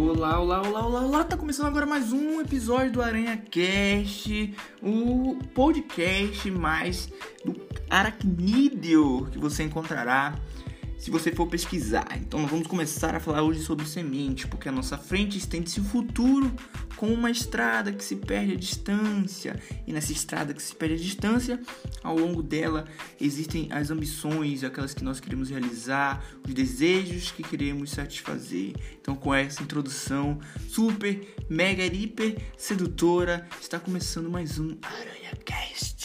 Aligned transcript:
Olá, 0.00 0.38
olá, 0.38 0.62
olá, 0.62 0.86
olá, 0.86 1.00
olá! 1.00 1.24
Tá 1.24 1.36
começando 1.36 1.66
agora 1.66 1.84
mais 1.84 2.12
um 2.12 2.40
episódio 2.40 2.92
do 2.92 3.02
Aranha 3.02 3.36
Cast, 3.36 4.54
o 4.80 5.36
podcast 5.52 6.48
mais 6.52 7.12
do 7.44 7.60
aracnídeo 7.90 9.26
que 9.32 9.38
você 9.38 9.64
encontrará 9.64 10.38
se 10.98 11.10
você 11.10 11.32
for 11.32 11.46
pesquisar. 11.46 12.08
Então 12.16 12.40
nós 12.40 12.50
vamos 12.50 12.66
começar 12.66 13.14
a 13.14 13.20
falar 13.20 13.42
hoje 13.42 13.62
sobre 13.62 13.86
semente, 13.86 14.46
porque 14.46 14.68
a 14.68 14.72
nossa 14.72 14.98
frente 14.98 15.38
estende-se 15.38 15.80
o 15.80 15.84
futuro 15.84 16.52
com 16.96 17.06
uma 17.06 17.30
estrada 17.30 17.92
que 17.92 18.02
se 18.02 18.16
perde 18.16 18.52
a 18.52 18.56
distância. 18.56 19.58
E 19.86 19.92
nessa 19.92 20.12
estrada 20.12 20.52
que 20.52 20.62
se 20.62 20.74
perde 20.74 20.96
a 20.96 20.98
distância, 20.98 21.60
ao 22.02 22.18
longo 22.18 22.42
dela 22.42 22.86
existem 23.20 23.68
as 23.70 23.90
ambições, 23.90 24.64
aquelas 24.64 24.92
que 24.92 25.04
nós 25.04 25.20
queremos 25.20 25.48
realizar, 25.48 26.24
os 26.46 26.52
desejos 26.52 27.30
que 27.30 27.42
queremos 27.42 27.90
satisfazer. 27.90 28.74
Então 29.00 29.14
com 29.14 29.32
essa 29.32 29.62
introdução 29.62 30.38
super, 30.68 31.34
mega, 31.48 31.84
hiper 31.84 32.36
sedutora, 32.56 33.48
está 33.60 33.78
começando 33.78 34.28
mais 34.28 34.58
um 34.58 34.76
Aranha 34.82 35.36
Cast. 35.44 35.97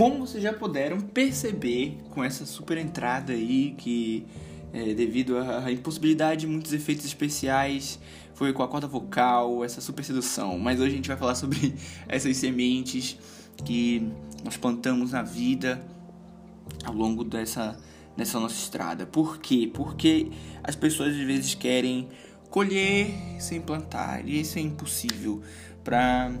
Como 0.00 0.26
vocês 0.26 0.42
já 0.42 0.50
puderam 0.50 0.98
perceber 0.98 1.98
com 2.08 2.24
essa 2.24 2.46
super 2.46 2.78
entrada 2.78 3.34
aí, 3.34 3.74
que 3.76 4.26
é, 4.72 4.94
devido 4.94 5.36
à 5.36 5.70
impossibilidade 5.70 6.40
de 6.40 6.46
muitos 6.46 6.72
efeitos 6.72 7.04
especiais, 7.04 8.00
foi 8.32 8.50
com 8.54 8.62
a 8.62 8.68
corda 8.68 8.86
vocal, 8.86 9.62
essa 9.62 9.78
super 9.82 10.02
sedução. 10.02 10.58
Mas 10.58 10.80
hoje 10.80 10.92
a 10.92 10.96
gente 10.96 11.08
vai 11.08 11.18
falar 11.18 11.34
sobre 11.34 11.74
essas 12.08 12.34
sementes 12.38 13.18
que 13.62 14.10
nós 14.42 14.56
plantamos 14.56 15.12
na 15.12 15.22
vida 15.22 15.84
ao 16.82 16.94
longo 16.94 17.22
dessa, 17.22 17.78
dessa 18.16 18.40
nossa 18.40 18.54
estrada. 18.54 19.04
Por 19.04 19.36
quê? 19.36 19.70
Porque 19.70 20.30
as 20.64 20.74
pessoas 20.74 21.14
às 21.14 21.26
vezes 21.26 21.54
querem 21.54 22.08
colher 22.48 23.10
sem 23.38 23.60
plantar, 23.60 24.26
e 24.26 24.40
isso 24.40 24.58
é 24.58 24.62
impossível. 24.62 25.42
Para 25.84 26.32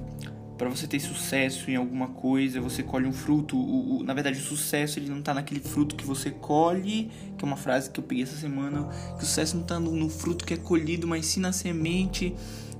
para 0.60 0.68
você 0.68 0.86
ter 0.86 1.00
sucesso 1.00 1.70
em 1.70 1.76
alguma 1.76 2.08
coisa, 2.08 2.60
você 2.60 2.82
colhe 2.82 3.06
um 3.06 3.14
fruto. 3.14 3.56
O, 3.56 4.00
o, 4.00 4.02
na 4.04 4.12
verdade, 4.12 4.38
o 4.38 4.42
sucesso 4.42 4.98
ele 4.98 5.08
não 5.08 5.20
está 5.20 5.32
naquele 5.32 5.58
fruto 5.58 5.96
que 5.96 6.04
você 6.04 6.30
colhe, 6.30 7.10
que 7.38 7.42
é 7.42 7.46
uma 7.46 7.56
frase 7.56 7.88
que 7.88 7.98
eu 7.98 8.04
peguei 8.04 8.24
essa 8.24 8.36
semana. 8.36 8.84
Que 9.16 9.24
o 9.24 9.26
sucesso 9.26 9.56
não 9.56 9.62
está 9.62 9.80
no, 9.80 9.90
no 9.96 10.10
fruto 10.10 10.44
que 10.44 10.52
é 10.52 10.58
colhido, 10.58 11.08
mas 11.08 11.24
sim 11.24 11.40
na 11.40 11.50
semente 11.50 12.34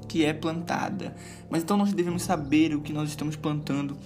que 0.07 0.27
é 0.27 0.35
plantada. 0.35 1.17
Mas 1.49 1.63
então 1.63 1.75
nós 1.79 1.91
devemos 1.91 2.23
saber 2.23 2.75
o 2.75 2.83
que 2.83 2.93
nós 2.93 3.09
estamos 3.09 3.35
plantando 3.35 3.97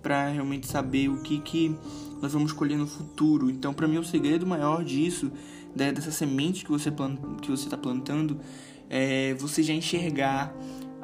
para 0.00 0.28
realmente 0.28 0.68
saber 0.68 1.08
o 1.08 1.20
que, 1.20 1.40
que 1.40 1.76
nós 2.22 2.32
vamos 2.32 2.52
colher 2.52 2.78
no 2.78 2.86
futuro. 2.86 3.50
Então, 3.50 3.74
para 3.74 3.88
mim, 3.88 3.98
o 3.98 4.04
segredo 4.04 4.46
maior 4.46 4.84
disso, 4.84 5.32
né, 5.74 5.90
dessa 5.90 6.12
semente 6.12 6.64
que 6.64 6.70
você 6.70 6.88
que 7.42 7.50
você 7.50 7.64
está 7.64 7.76
plantando, 7.76 8.38
é 8.88 9.34
você 9.34 9.60
já 9.60 9.74
enxergar 9.74 10.54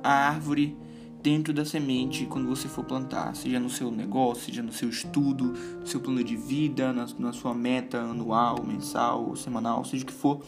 a 0.00 0.28
árvore 0.28 0.76
dentro 1.22 1.52
da 1.52 1.64
semente 1.64 2.26
quando 2.26 2.48
você 2.48 2.68
for 2.68 2.84
plantar, 2.84 3.34
seja 3.34 3.60
no 3.60 3.68
seu 3.68 3.90
negócio, 3.90 4.44
seja 4.44 4.62
no 4.62 4.72
seu 4.72 4.88
estudo, 4.88 5.54
no 5.80 5.86
seu 5.86 6.00
plano 6.00 6.22
de 6.24 6.36
vida, 6.36 6.92
na, 6.92 7.06
na 7.18 7.32
sua 7.32 7.54
meta 7.54 7.98
anual, 7.98 8.64
mensal, 8.64 9.36
semanal, 9.36 9.84
seja 9.84 10.04
o 10.04 10.06
que 10.06 10.12
for. 10.12 10.40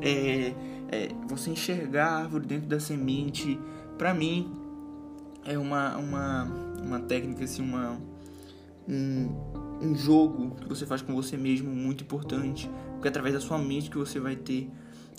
É, 0.00 0.52
é, 0.90 1.08
você 1.28 1.50
enxergar 1.50 2.06
a 2.06 2.18
árvore 2.18 2.46
dentro 2.46 2.68
da 2.68 2.80
semente, 2.80 3.58
para 3.96 4.12
mim, 4.12 4.52
é 5.44 5.58
uma, 5.58 5.96
uma, 5.96 6.44
uma 6.82 7.00
técnica, 7.00 7.44
assim, 7.44 7.62
uma, 7.62 8.00
um, 8.88 9.28
um 9.80 9.94
jogo 9.94 10.56
que 10.56 10.68
você 10.68 10.86
faz 10.86 11.02
com 11.02 11.14
você 11.14 11.36
mesmo 11.36 11.70
muito 11.70 12.02
importante, 12.02 12.70
porque 12.92 13.08
é 13.08 13.10
através 13.10 13.34
da 13.34 13.40
sua 13.40 13.58
mente 13.58 13.90
que 13.90 13.98
você 13.98 14.18
vai 14.18 14.34
ter 14.34 14.68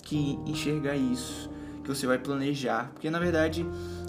que 0.02 0.38
enxergar 0.46 0.96
isso, 0.96 1.50
que 1.82 1.88
você 1.88 2.06
vai 2.06 2.18
planejar, 2.18 2.90
porque 2.92 3.08
na 3.10 3.18
verdade 3.18 3.66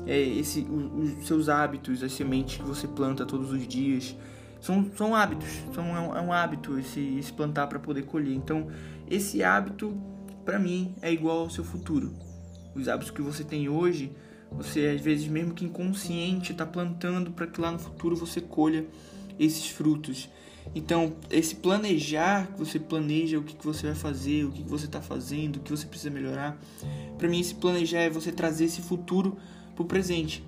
é, 0.07 0.19
esse, 0.19 0.62
os 0.62 1.28
seus 1.28 1.50
hábitos, 1.50 2.01
as 2.01 2.13
sementes 2.13 2.57
que 2.57 2.63
você 2.63 2.88
planta 2.88 3.25
todos 3.25 3.51
os 3.51 3.68
dias, 3.68 4.16
são, 4.62 4.90
são 4.95 5.13
hábitos, 5.13 5.50
são, 5.75 5.85
é, 5.95 6.00
um, 6.00 6.18
é 6.18 6.22
um 6.22 6.34
hábito 6.34 6.79
esse, 6.79 7.18
esse 7.19 7.31
plantar 7.31 7.68
para 7.68 7.78
poder 7.78 8.03
colher. 8.03 8.34
Então, 8.34 8.68
esse 9.09 9.44
hábito, 9.44 9.95
para 10.45 10.57
mim, 10.57 10.95
é 11.01 11.12
igual 11.12 11.40
ao 11.40 11.50
seu 11.50 11.63
futuro. 11.63 12.13
Os 12.73 12.88
hábitos 12.88 13.12
que 13.12 13.22
você 13.22 13.44
tem 13.44 13.68
hoje, 13.68 14.12
você 14.51 14.88
às 14.88 15.01
vezes, 15.01 15.28
mesmo 15.28 15.53
que 15.53 15.66
inconsciente, 15.66 16.53
está 16.53 16.66
plantando 16.66 17.31
para 17.31 17.45
que 17.45 17.59
lá 17.59 17.72
no 17.72 17.79
futuro 17.79 18.16
você 18.16 18.39
colha 18.39 18.85
esses 19.38 19.68
frutos. 19.69 20.29
Então, 20.74 21.13
esse 21.29 21.56
planejar, 21.56 22.47
que 22.47 22.59
você 22.59 22.79
planeja 22.79 23.38
o 23.38 23.44
que, 23.44 23.56
que 23.56 23.66
você 23.66 23.88
vai 23.88 23.95
fazer, 23.95 24.45
o 24.45 24.51
que, 24.51 24.63
que 24.63 24.69
você 24.69 24.85
está 24.85 25.01
fazendo, 25.01 25.57
o 25.57 25.59
que 25.59 25.72
você 25.72 25.85
precisa 25.85 26.09
melhorar. 26.09 26.57
Para 27.18 27.28
mim, 27.28 27.39
esse 27.39 27.56
planejar 27.56 28.00
é 28.00 28.09
você 28.09 28.31
trazer 28.31 28.66
esse 28.66 28.81
futuro 28.81 29.38
pro 29.77 29.85
presente. 29.85 30.43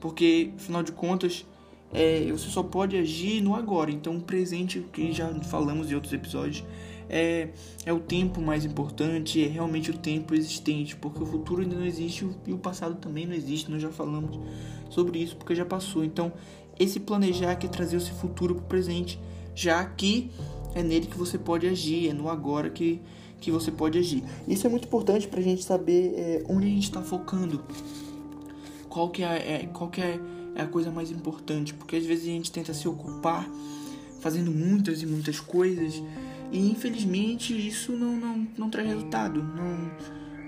Porque, 0.00 0.50
afinal 0.56 0.82
de 0.82 0.90
contas, 0.90 1.46
é, 1.92 2.26
você 2.32 2.48
só 2.48 2.62
pode 2.62 2.96
agir 2.96 3.40
no 3.40 3.54
agora. 3.54 3.90
Então, 3.92 4.16
o 4.16 4.20
presente, 4.20 4.84
que 4.92 5.12
já 5.12 5.32
falamos 5.44 5.92
em 5.92 5.94
outros 5.94 6.12
episódios, 6.12 6.64
é, 7.08 7.50
é 7.84 7.92
o 7.92 8.00
tempo 8.00 8.40
mais 8.40 8.64
importante, 8.64 9.44
é 9.44 9.46
realmente 9.46 9.90
o 9.90 9.98
tempo 9.98 10.34
existente, 10.34 10.96
porque 10.96 11.22
o 11.22 11.26
futuro 11.26 11.60
ainda 11.60 11.76
não 11.76 11.84
existe 11.84 12.26
e 12.46 12.52
o 12.52 12.58
passado 12.58 12.96
também 12.96 13.26
não 13.26 13.34
existe. 13.34 13.70
Nós 13.70 13.82
já 13.82 13.90
falamos 13.90 14.40
sobre 14.88 15.20
isso 15.20 15.36
porque 15.36 15.54
já 15.54 15.64
passou. 15.64 16.02
Então, 16.02 16.32
esse 16.80 16.98
planejar 16.98 17.54
que 17.56 17.66
é 17.66 17.70
trazer 17.70 17.98
esse 17.98 18.10
futuro 18.12 18.54
para 18.54 18.64
o 18.64 18.66
presente, 18.66 19.20
já 19.54 19.84
que 19.84 20.30
é 20.74 20.82
nele 20.82 21.06
que 21.06 21.18
você 21.18 21.38
pode 21.38 21.66
agir, 21.66 22.08
é 22.08 22.12
no 22.14 22.30
agora 22.30 22.70
que, 22.70 23.00
que 23.40 23.50
você 23.50 23.70
pode 23.70 23.98
agir. 23.98 24.24
Isso 24.48 24.66
é 24.66 24.70
muito 24.70 24.86
importante 24.86 25.28
para 25.28 25.38
a 25.38 25.42
gente 25.42 25.62
saber 25.62 26.14
é, 26.16 26.44
onde 26.48 26.66
a 26.66 26.70
gente 26.70 26.84
está 26.84 27.02
focando 27.02 27.62
qual 28.92 29.08
que 29.08 29.22
é, 29.22 29.62
é 29.62 29.68
qual 29.72 29.88
que 29.88 30.02
é, 30.02 30.20
é 30.54 30.60
a 30.60 30.66
coisa 30.66 30.90
mais 30.90 31.10
importante, 31.10 31.72
porque 31.72 31.96
às 31.96 32.04
vezes 32.04 32.24
a 32.24 32.28
gente 32.28 32.52
tenta 32.52 32.74
se 32.74 32.86
ocupar 32.86 33.48
fazendo 34.20 34.50
muitas 34.50 35.00
e 35.00 35.06
muitas 35.06 35.40
coisas 35.40 36.02
e 36.52 36.70
infelizmente 36.70 37.54
isso 37.54 37.92
não, 37.92 38.14
não, 38.14 38.46
não 38.58 38.68
traz 38.68 38.86
resultado, 38.86 39.42
não, 39.42 39.90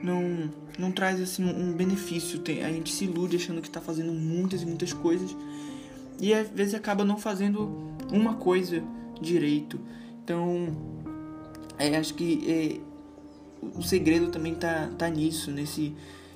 não, 0.02 0.50
não 0.78 0.92
traz 0.92 1.22
assim 1.22 1.42
um 1.42 1.72
benefício. 1.72 2.38
Tem, 2.40 2.62
a 2.62 2.70
gente 2.70 2.92
se 2.92 3.04
ilude 3.04 3.36
achando 3.36 3.62
que 3.62 3.68
está 3.68 3.80
fazendo 3.80 4.12
muitas 4.12 4.60
e 4.60 4.66
muitas 4.66 4.92
coisas 4.92 5.34
e 6.20 6.34
às 6.34 6.46
vezes 6.48 6.74
acaba 6.74 7.02
não 7.02 7.16
fazendo 7.16 7.94
uma 8.12 8.34
coisa 8.34 8.84
direito. 9.22 9.80
Então, 10.22 10.76
é, 11.78 11.96
acho 11.96 12.12
que 12.12 12.44
é, 12.46 12.80
o 13.74 13.82
segredo 13.82 14.28
também 14.28 14.54
tá, 14.54 14.90
tá 14.98 15.08
nisso, 15.08 15.50
nesse 15.50 15.94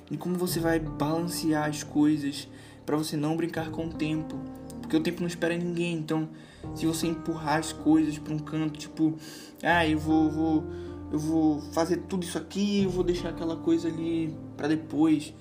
e 0.09 0.17
como 0.17 0.35
você 0.35 0.59
vai 0.59 0.79
balancear 0.79 1.69
as 1.69 1.83
coisas 1.83 2.47
para 2.85 2.97
você 2.97 3.15
não 3.15 3.37
brincar 3.37 3.69
com 3.69 3.87
o 3.87 3.93
tempo, 3.93 4.39
porque 4.81 4.97
o 4.97 5.01
tempo 5.01 5.21
não 5.21 5.27
espera 5.27 5.55
ninguém. 5.55 5.95
Então, 5.95 6.29
se 6.75 6.85
você 6.85 7.07
empurrar 7.07 7.59
as 7.59 7.71
coisas 7.71 8.17
para 8.17 8.33
um 8.33 8.39
canto, 8.39 8.79
tipo, 8.79 9.15
ah, 9.61 9.87
eu 9.87 9.99
vou, 9.99 10.31
vou 10.31 10.63
eu 11.11 11.17
vou 11.17 11.61
fazer 11.73 11.97
tudo 12.07 12.23
isso 12.23 12.37
aqui, 12.37 12.83
eu 12.83 12.89
vou 12.89 13.03
deixar 13.03 13.29
aquela 13.29 13.55
coisa 13.55 13.87
ali 13.87 14.35
para 14.55 14.67
depois. 14.67 15.33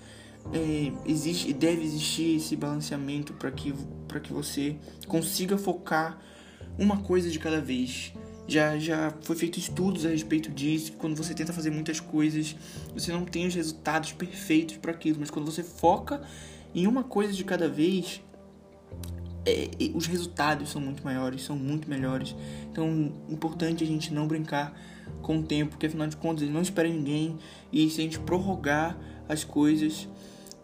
É, 0.52 0.92
existe 1.04 1.52
deve 1.52 1.82
existir 1.82 2.36
esse 2.36 2.56
balanceamento 2.56 3.34
para 3.34 3.50
que 3.50 3.74
que 4.22 4.32
você 4.32 4.76
consiga 5.06 5.58
focar 5.58 6.18
uma 6.78 6.96
coisa 6.98 7.28
de 7.28 7.38
cada 7.38 7.60
vez 7.60 8.14
já, 8.48 8.78
já 8.78 9.12
foi 9.20 9.36
feito 9.36 9.58
estudos 9.58 10.06
a 10.06 10.08
respeito 10.08 10.50
disso, 10.50 10.94
quando 10.94 11.14
você 11.14 11.34
tenta 11.34 11.52
fazer 11.52 11.70
muitas 11.70 12.00
coisas, 12.00 12.56
você 12.94 13.12
não 13.12 13.26
tem 13.26 13.46
os 13.46 13.54
resultados 13.54 14.12
perfeitos 14.12 14.78
para 14.78 14.90
aquilo, 14.90 15.18
mas 15.20 15.30
quando 15.30 15.44
você 15.44 15.62
foca 15.62 16.22
em 16.74 16.86
uma 16.86 17.04
coisa 17.04 17.34
de 17.34 17.44
cada 17.44 17.68
vez, 17.68 18.22
é, 19.44 19.68
os 19.94 20.06
resultados 20.06 20.70
são 20.70 20.80
muito 20.80 21.04
maiores, 21.04 21.42
são 21.42 21.56
muito 21.56 21.90
melhores. 21.90 22.34
Então, 22.72 23.12
importante 23.28 23.84
a 23.84 23.86
gente 23.86 24.14
não 24.14 24.26
brincar 24.26 24.74
com 25.20 25.40
o 25.40 25.42
tempo, 25.42 25.72
porque 25.72 25.86
afinal 25.86 26.06
de 26.06 26.16
contas 26.16 26.42
ele 26.42 26.52
não 26.52 26.62
espera 26.62 26.88
ninguém, 26.88 27.36
e 27.70 27.90
se 27.90 28.00
a 28.00 28.04
gente 28.04 28.18
prorrogar 28.18 28.98
as 29.28 29.44
coisas, 29.44 30.08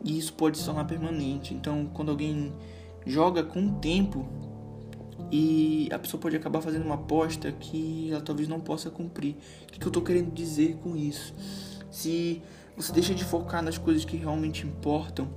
isso 0.02 0.32
pode 0.32 0.56
se 0.56 0.64
tornar 0.64 0.86
permanente. 0.86 1.52
Então, 1.52 1.84
quando 1.92 2.10
alguém 2.10 2.50
joga 3.06 3.42
com 3.42 3.66
o 3.66 3.72
tempo, 3.72 4.26
e 5.30 5.88
a 5.92 5.98
pessoa 5.98 6.20
pode 6.20 6.36
acabar 6.36 6.60
fazendo 6.60 6.84
uma 6.84 6.94
aposta 6.94 7.50
que 7.52 8.10
ela 8.10 8.20
talvez 8.20 8.48
não 8.48 8.60
possa 8.60 8.90
cumprir. 8.90 9.36
O 9.68 9.72
que, 9.72 9.84
eu 9.84 9.88
estou 9.88 10.02
querendo 10.02 10.32
dizer 10.32 10.76
com 10.82 10.96
isso? 10.96 11.34
Se 11.90 12.42
você 12.76 12.92
deixa 12.92 13.14
de 13.14 13.24
focar 13.24 13.62
nas 13.62 13.78
coisas 13.78 14.04
que 14.04 14.16
realmente 14.16 14.66
importam 14.66 15.28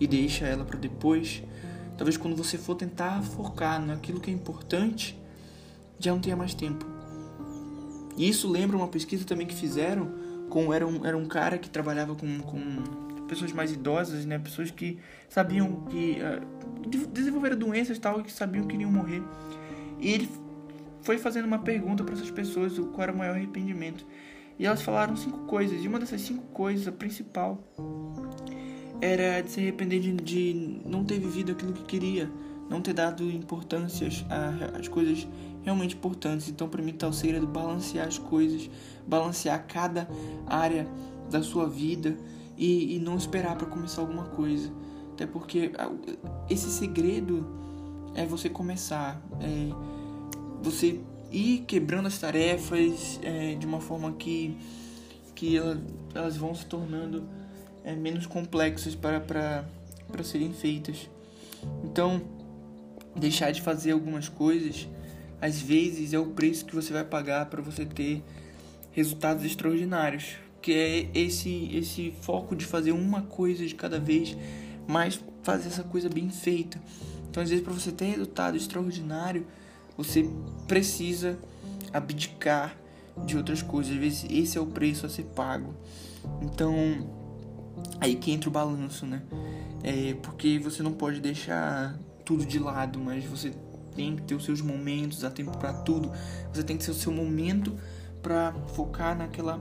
e 0.00 0.06
deixa 0.06 0.46
ela 0.46 0.64
para 0.64 0.78
depois, 0.78 1.42
talvez 1.96 2.16
quando 2.16 2.36
você 2.36 2.56
for 2.58 2.74
tentar 2.74 3.22
focar 3.22 3.80
naquilo 3.84 4.20
que 4.20 4.30
é 4.30 4.34
importante, 4.34 5.18
já 5.98 6.12
não 6.12 6.20
tenha 6.20 6.36
mais 6.36 6.54
tempo. 6.54 6.86
E 8.16 8.28
isso 8.28 8.50
lembra 8.50 8.76
uma 8.76 8.88
pesquisa 8.88 9.24
também 9.24 9.46
que 9.46 9.54
fizeram 9.54 10.10
com 10.48 10.72
era 10.72 10.86
um, 10.86 11.04
era 11.04 11.16
um 11.16 11.26
cara 11.26 11.58
que 11.58 11.68
trabalhava 11.68 12.14
com, 12.14 12.38
com 12.40 13.24
pessoas 13.26 13.52
mais 13.52 13.72
idosas, 13.72 14.24
né? 14.24 14.38
Pessoas 14.38 14.70
que 14.70 14.98
sabiam 15.28 15.84
que 15.86 16.18
uh, 16.20 16.55
desenvolveram 17.12 17.56
doenças 17.56 17.98
tal 17.98 18.22
que 18.22 18.32
sabiam 18.32 18.66
que 18.66 18.74
iriam 18.74 18.90
morrer. 18.90 19.22
E 20.00 20.10
ele 20.10 20.28
foi 21.02 21.18
fazendo 21.18 21.46
uma 21.46 21.58
pergunta 21.58 22.02
para 22.02 22.14
essas 22.14 22.30
pessoas 22.30 22.78
qual 22.78 23.02
era 23.02 23.12
o 23.12 23.16
maior 23.16 23.36
arrependimento. 23.36 24.04
E 24.58 24.66
elas 24.66 24.82
falaram 24.82 25.16
cinco 25.16 25.40
coisas, 25.46 25.84
e 25.84 25.88
uma 25.88 25.98
dessas 25.98 26.20
cinco 26.22 26.42
coisas, 26.46 26.88
a 26.88 26.92
principal, 26.92 27.62
era 29.00 29.42
de 29.42 29.50
se 29.50 29.60
arrepender 29.60 30.00
de, 30.00 30.12
de 30.12 30.80
não 30.84 31.04
ter 31.04 31.18
vivido 31.18 31.52
aquilo 31.52 31.72
que 31.72 31.84
queria, 31.84 32.30
não 32.68 32.80
ter 32.80 32.94
dado 32.94 33.22
importância 33.30 34.08
às 34.78 34.88
coisas 34.88 35.28
realmente 35.62 35.94
importantes. 35.94 36.48
Então, 36.48 36.68
para 36.68 36.82
mim, 36.82 36.92
tá 36.92 37.06
o 37.06 37.12
segredo 37.12 37.46
balancear 37.46 38.06
as 38.06 38.18
coisas, 38.18 38.70
balancear 39.06 39.66
cada 39.66 40.08
área 40.46 40.88
da 41.30 41.42
sua 41.42 41.68
vida 41.68 42.16
e, 42.56 42.96
e 42.96 42.98
não 42.98 43.16
esperar 43.16 43.56
para 43.56 43.66
começar 43.66 44.00
alguma 44.00 44.24
coisa. 44.24 44.72
Até 45.16 45.26
porque 45.26 45.72
esse 46.50 46.68
segredo 46.68 47.46
é 48.14 48.26
você 48.26 48.50
começar, 48.50 49.18
é 49.40 49.70
você 50.62 51.00
ir 51.32 51.64
quebrando 51.66 52.04
as 52.04 52.18
tarefas 52.18 53.18
é, 53.22 53.54
de 53.54 53.64
uma 53.64 53.80
forma 53.80 54.12
que, 54.12 54.54
que 55.34 55.56
elas, 55.56 55.78
elas 56.14 56.36
vão 56.36 56.54
se 56.54 56.66
tornando 56.66 57.26
é, 57.82 57.96
menos 57.96 58.26
complexas 58.26 58.94
para, 58.94 59.18
para, 59.18 59.64
para 60.12 60.22
serem 60.22 60.52
feitas. 60.52 61.08
Então, 61.82 62.20
deixar 63.14 63.52
de 63.52 63.62
fazer 63.62 63.92
algumas 63.92 64.28
coisas, 64.28 64.86
às 65.40 65.62
vezes 65.62 66.12
é 66.12 66.18
o 66.18 66.26
preço 66.26 66.66
que 66.66 66.74
você 66.74 66.92
vai 66.92 67.04
pagar 67.04 67.46
para 67.46 67.62
você 67.62 67.86
ter 67.86 68.22
resultados 68.92 69.46
extraordinários, 69.46 70.36
que 70.60 70.74
é 70.74 71.08
esse 71.14 71.74
esse 71.74 72.12
foco 72.20 72.54
de 72.54 72.66
fazer 72.66 72.92
uma 72.92 73.22
coisa 73.22 73.66
de 73.66 73.74
cada 73.74 73.98
vez, 73.98 74.36
mas 74.86 75.20
fazer 75.42 75.68
essa 75.68 75.82
coisa 75.82 76.08
bem 76.08 76.30
feita. 76.30 76.80
Então, 77.28 77.42
às 77.42 77.50
vezes 77.50 77.64
para 77.64 77.72
você 77.72 77.92
ter 77.92 78.06
resultado 78.06 78.56
extraordinário, 78.56 79.46
você 79.96 80.28
precisa 80.66 81.38
abdicar 81.92 82.76
de 83.24 83.36
outras 83.36 83.62
coisas. 83.62 83.92
Às 83.92 83.98
vezes 83.98 84.26
esse 84.30 84.58
é 84.58 84.60
o 84.60 84.66
preço 84.66 85.06
a 85.06 85.08
ser 85.08 85.24
pago. 85.24 85.74
Então, 86.42 86.74
aí 88.00 88.16
que 88.16 88.30
entra 88.30 88.48
o 88.48 88.52
balanço, 88.52 89.06
né? 89.06 89.22
É 89.82 90.14
porque 90.14 90.58
você 90.58 90.82
não 90.82 90.92
pode 90.92 91.20
deixar 91.20 91.98
tudo 92.24 92.44
de 92.44 92.58
lado, 92.58 92.98
mas 92.98 93.24
você 93.24 93.52
tem 93.94 94.16
que 94.16 94.22
ter 94.22 94.34
os 94.34 94.44
seus 94.44 94.60
momentos, 94.60 95.24
há 95.24 95.30
tempo 95.30 95.56
para 95.56 95.72
tudo. 95.72 96.10
Você 96.52 96.62
tem 96.62 96.76
que 96.76 96.84
ter 96.84 96.90
o 96.90 96.94
seu 96.94 97.12
momento 97.12 97.76
para 98.22 98.52
focar 98.74 99.16
naquela 99.16 99.60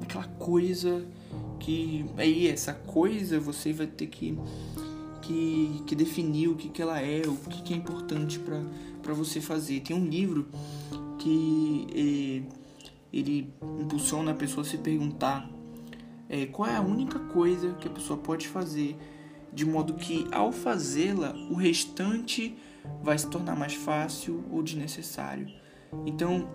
naquela 0.00 0.24
coisa 0.24 1.04
que 1.64 2.04
aí 2.18 2.46
essa 2.46 2.74
coisa 2.74 3.40
você 3.40 3.72
vai 3.72 3.86
ter 3.86 4.06
que 4.06 4.38
que, 5.22 5.82
que 5.86 5.94
definir 5.94 6.48
o 6.48 6.54
que, 6.54 6.68
que 6.68 6.82
ela 6.82 7.00
é, 7.00 7.22
o 7.26 7.34
que, 7.48 7.62
que 7.62 7.72
é 7.72 7.76
importante 7.78 8.38
para 8.38 9.14
você 9.14 9.40
fazer. 9.40 9.80
Tem 9.80 9.96
um 9.96 10.04
livro 10.04 10.46
que 11.18 11.86
é, 11.94 12.66
ele 13.10 13.50
impulsiona 13.80 14.32
a 14.32 14.34
pessoa 14.34 14.66
a 14.66 14.68
se 14.68 14.76
perguntar 14.76 15.50
é, 16.28 16.44
qual 16.44 16.68
é 16.68 16.76
a 16.76 16.82
única 16.82 17.18
coisa 17.18 17.72
que 17.80 17.88
a 17.88 17.90
pessoa 17.90 18.18
pode 18.18 18.46
fazer 18.46 18.98
de 19.50 19.64
modo 19.64 19.94
que 19.94 20.26
ao 20.30 20.52
fazê-la 20.52 21.32
o 21.48 21.54
restante 21.54 22.54
vai 23.02 23.16
se 23.16 23.26
tornar 23.28 23.56
mais 23.56 23.72
fácil 23.72 24.44
ou 24.50 24.62
desnecessário. 24.62 25.48
Então, 26.04 26.46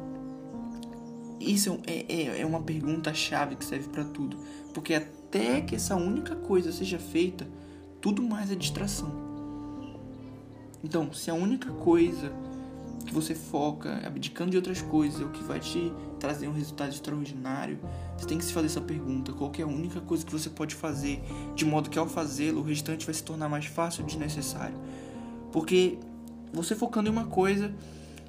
isso 1.39 1.79
é, 1.87 2.05
é, 2.07 2.41
é 2.41 2.45
uma 2.45 2.61
pergunta 2.61 3.13
chave 3.13 3.55
que 3.55 3.63
serve 3.63 3.87
para 3.87 4.03
tudo, 4.03 4.37
porque 4.73 4.93
até 4.93 5.61
que 5.61 5.75
essa 5.75 5.95
única 5.95 6.35
coisa 6.35 6.71
seja 6.71 6.99
feita, 6.99 7.47
tudo 8.01 8.21
mais 8.21 8.51
é 8.51 8.55
distração. 8.55 9.11
Então, 10.83 11.11
se 11.11 11.29
a 11.29 11.33
única 11.33 11.71
coisa 11.71 12.31
que 13.05 13.13
você 13.13 13.33
foca, 13.33 14.01
abdicando 14.05 14.51
de 14.51 14.57
outras 14.57 14.81
coisas, 14.81 15.21
é 15.21 15.25
o 15.25 15.29
que 15.29 15.43
vai 15.43 15.59
te 15.59 15.91
trazer 16.19 16.47
um 16.47 16.53
resultado 16.53 16.91
extraordinário, 16.91 17.79
você 18.17 18.25
tem 18.25 18.37
que 18.37 18.45
se 18.45 18.53
fazer 18.53 18.67
essa 18.67 18.81
pergunta: 18.81 19.33
qual 19.33 19.51
é 19.57 19.61
a 19.61 19.67
única 19.67 19.99
coisa 20.01 20.25
que 20.25 20.31
você 20.31 20.49
pode 20.49 20.75
fazer, 20.75 21.21
de 21.55 21.65
modo 21.65 21.89
que 21.89 21.97
ao 21.97 22.07
fazê-lo, 22.07 22.61
o 22.61 22.63
restante 22.63 23.05
vai 23.05 23.13
se 23.13 23.23
tornar 23.23 23.49
mais 23.49 23.65
fácil 23.65 24.03
e 24.03 24.05
desnecessário? 24.05 24.75
Porque 25.51 25.97
você 26.53 26.75
focando 26.75 27.09
em 27.09 27.11
uma 27.11 27.25
coisa, 27.25 27.73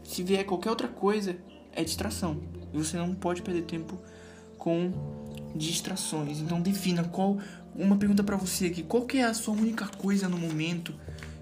se 0.03 0.23
vier 0.23 0.45
qualquer 0.45 0.71
outra 0.71 0.89
coisa, 0.89 1.37
é 1.73 1.85
distração. 1.85 2.39
E 2.73 2.79
você 2.79 2.97
não 2.97 3.15
pode 3.15 3.43
perder 3.43 3.63
tempo 3.63 3.99
com 4.57 4.93
distrações. 5.55 6.39
Então 6.41 6.61
defina 6.61 7.05
qual 7.05 7.39
uma 7.75 7.97
pergunta 7.97 8.23
para 8.23 8.37
você 8.37 8.67
aqui, 8.67 8.83
qual 8.83 9.05
que 9.05 9.19
é 9.19 9.25
a 9.25 9.35
sua 9.35 9.55
única 9.55 9.87
coisa 9.87 10.29
no 10.29 10.39
momento 10.39 10.95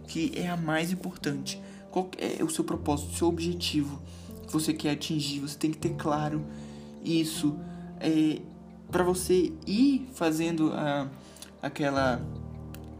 que 0.06 0.32
é 0.36 0.48
a 0.48 0.56
mais 0.56 0.92
importante? 0.92 1.60
Qual 1.90 2.10
é 2.18 2.42
o 2.44 2.50
seu 2.50 2.64
propósito, 2.64 3.12
o 3.12 3.16
seu 3.16 3.28
objetivo 3.28 4.00
que 4.46 4.52
você 4.52 4.72
quer 4.72 4.90
atingir? 4.90 5.40
Você 5.40 5.58
tem 5.58 5.70
que 5.70 5.78
ter 5.78 5.94
claro 5.94 6.44
isso 7.02 7.58
é, 8.00 8.40
para 8.90 9.02
você 9.02 9.52
ir 9.66 10.08
fazendo 10.14 10.72
a, 10.72 11.08
aquela 11.62 12.20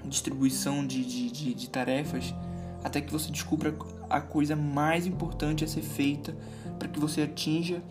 distribuição 0.05 0.87
de, 0.87 1.05
de, 1.05 1.31
de, 1.31 1.55
de 1.55 1.71
tarefas 1.71 2.35
até 2.83 3.01
que 3.01 3.13
você 3.13 3.31
descubra 3.31 3.77
a 4.09 4.21
coisa 4.21 4.57
mais 4.57 5.07
importante 5.07 5.65
a 5.65 5.69
ser 5.69 5.83
feita 5.83 6.35
para 6.79 6.89
que 6.89 6.99
você 6.99 7.23
atinja 7.23 7.83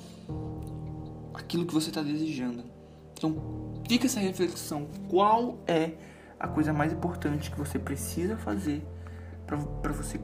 aquilo 1.33 1.65
que 1.65 1.73
você 1.73 1.89
está 1.89 2.01
desejando. 2.01 2.63
Então, 3.17 3.81
fica 3.87 4.05
essa 4.05 4.19
reflexão: 4.19 4.87
qual 5.09 5.59
é 5.67 5.93
a 6.39 6.47
coisa 6.47 6.71
mais 6.71 6.93
importante 6.93 7.49
que 7.49 7.57
você 7.57 7.79
precisa 7.79 8.37
fazer 8.37 8.85
para 9.45 9.91
você 9.91 10.19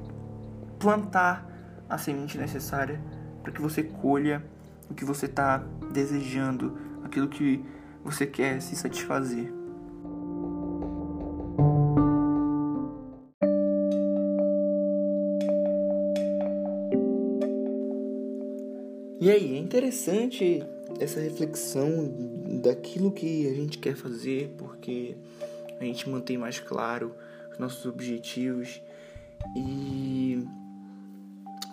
plantar 0.80 1.50
a 1.90 1.98
semente 1.98 2.38
necessária 2.38 3.02
para 3.42 3.52
que 3.52 3.62
você 3.62 3.84
colha 3.84 4.44
o 4.90 4.94
que 4.94 5.06
você 5.06 5.26
está 5.26 5.58
desejando, 5.92 6.78
aquilo 7.04 7.28
que 7.28 7.64
você 8.04 8.26
quer 8.26 8.62
se 8.62 8.76
satisfazer. 8.76 9.52
E 19.20 19.32
aí, 19.32 19.56
é 19.56 19.58
interessante 19.58 20.62
essa 21.04 21.20
reflexão 21.20 22.62
daquilo 22.62 23.12
que 23.12 23.48
a 23.48 23.54
gente 23.54 23.78
quer 23.78 23.96
fazer, 23.96 24.54
porque 24.58 25.16
a 25.80 25.84
gente 25.84 26.10
mantém 26.10 26.38
mais 26.38 26.60
claro 26.60 27.14
os 27.52 27.60
nossos 27.60 27.86
objetivos 27.86 28.82
e 29.56 30.46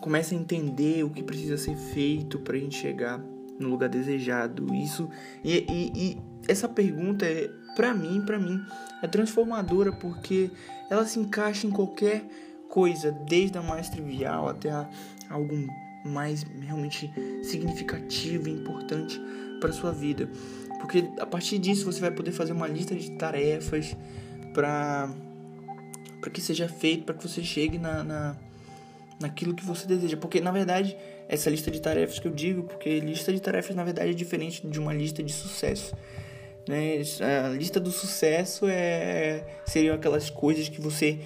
começa 0.00 0.35
a 0.35 0.38
entender 0.38 1.04
o 1.04 1.11
que 1.11 1.23
precisa 1.23 1.57
ser 1.57 1.76
feito 1.76 2.38
para 2.40 2.57
a 2.57 2.61
gente 2.61 2.76
chegar 2.76 3.19
no 3.59 3.69
lugar 3.69 3.88
desejado. 3.88 4.75
Isso 4.75 5.09
e, 5.45 5.64
e, 5.69 5.93
e 5.95 6.19
essa 6.49 6.69
pergunta 6.69 7.25
é 7.26 7.50
para 7.76 7.95
mim, 7.95 8.23
para 8.25 8.38
mim 8.38 8.61
é 9.02 9.07
transformadora 9.07 9.93
porque 9.93 10.50
ela 10.90 11.07
se 11.07 11.19
encaixa 11.19 11.66
em 11.66 11.71
qualquer 11.71 12.25
coisa, 12.69 13.12
desde 13.12 13.59
a 13.59 13.62
mais 13.62 13.88
trivial 13.88 14.49
até 14.49 14.71
a 14.71 14.88
algo 15.28 15.54
mais 16.04 16.45
realmente 16.61 17.11
significativo 17.42 18.49
e 18.49 18.52
importante 18.52 19.21
para 19.61 19.73
sua 19.73 19.92
vida. 19.92 20.28
Porque 20.80 21.04
a 21.19 21.26
partir 21.26 21.59
disso 21.59 21.85
você 21.85 22.00
vai 22.00 22.11
poder 22.11 22.33
fazer 22.33 22.52
uma 22.52 22.66
lista 22.66 22.95
de 22.95 23.11
tarefas 23.12 23.97
para 24.54 25.12
para 26.21 26.30
que 26.30 26.40
seja 26.40 26.69
feito, 26.69 27.04
para 27.04 27.14
que 27.14 27.26
você 27.26 27.42
chegue 27.42 27.78
na, 27.78 28.04
na 28.04 28.37
naquilo 29.21 29.54
que 29.54 29.64
você 29.64 29.87
deseja. 29.87 30.16
Porque, 30.16 30.40
na 30.40 30.50
verdade, 30.50 30.97
essa 31.28 31.50
lista 31.50 31.71
de 31.71 31.80
tarefas 31.80 32.19
que 32.19 32.26
eu 32.26 32.33
digo, 32.33 32.62
porque 32.62 32.99
lista 33.00 33.33
de 33.33 33.40
tarefas, 33.40 33.76
na 33.76 33.85
verdade, 33.85 34.11
é 34.11 34.14
diferente 34.14 34.66
de 34.66 34.80
uma 34.80 34.95
lista 34.95 35.23
de 35.23 35.33
sucesso. 35.33 35.95
Né? 36.66 37.02
A 37.45 37.49
lista 37.50 37.78
do 37.78 37.90
sucesso 37.90 38.66
é 38.66 39.45
seriam 39.66 39.95
aquelas 39.95 40.30
coisas 40.30 40.69
que 40.69 40.80
você 40.80 41.21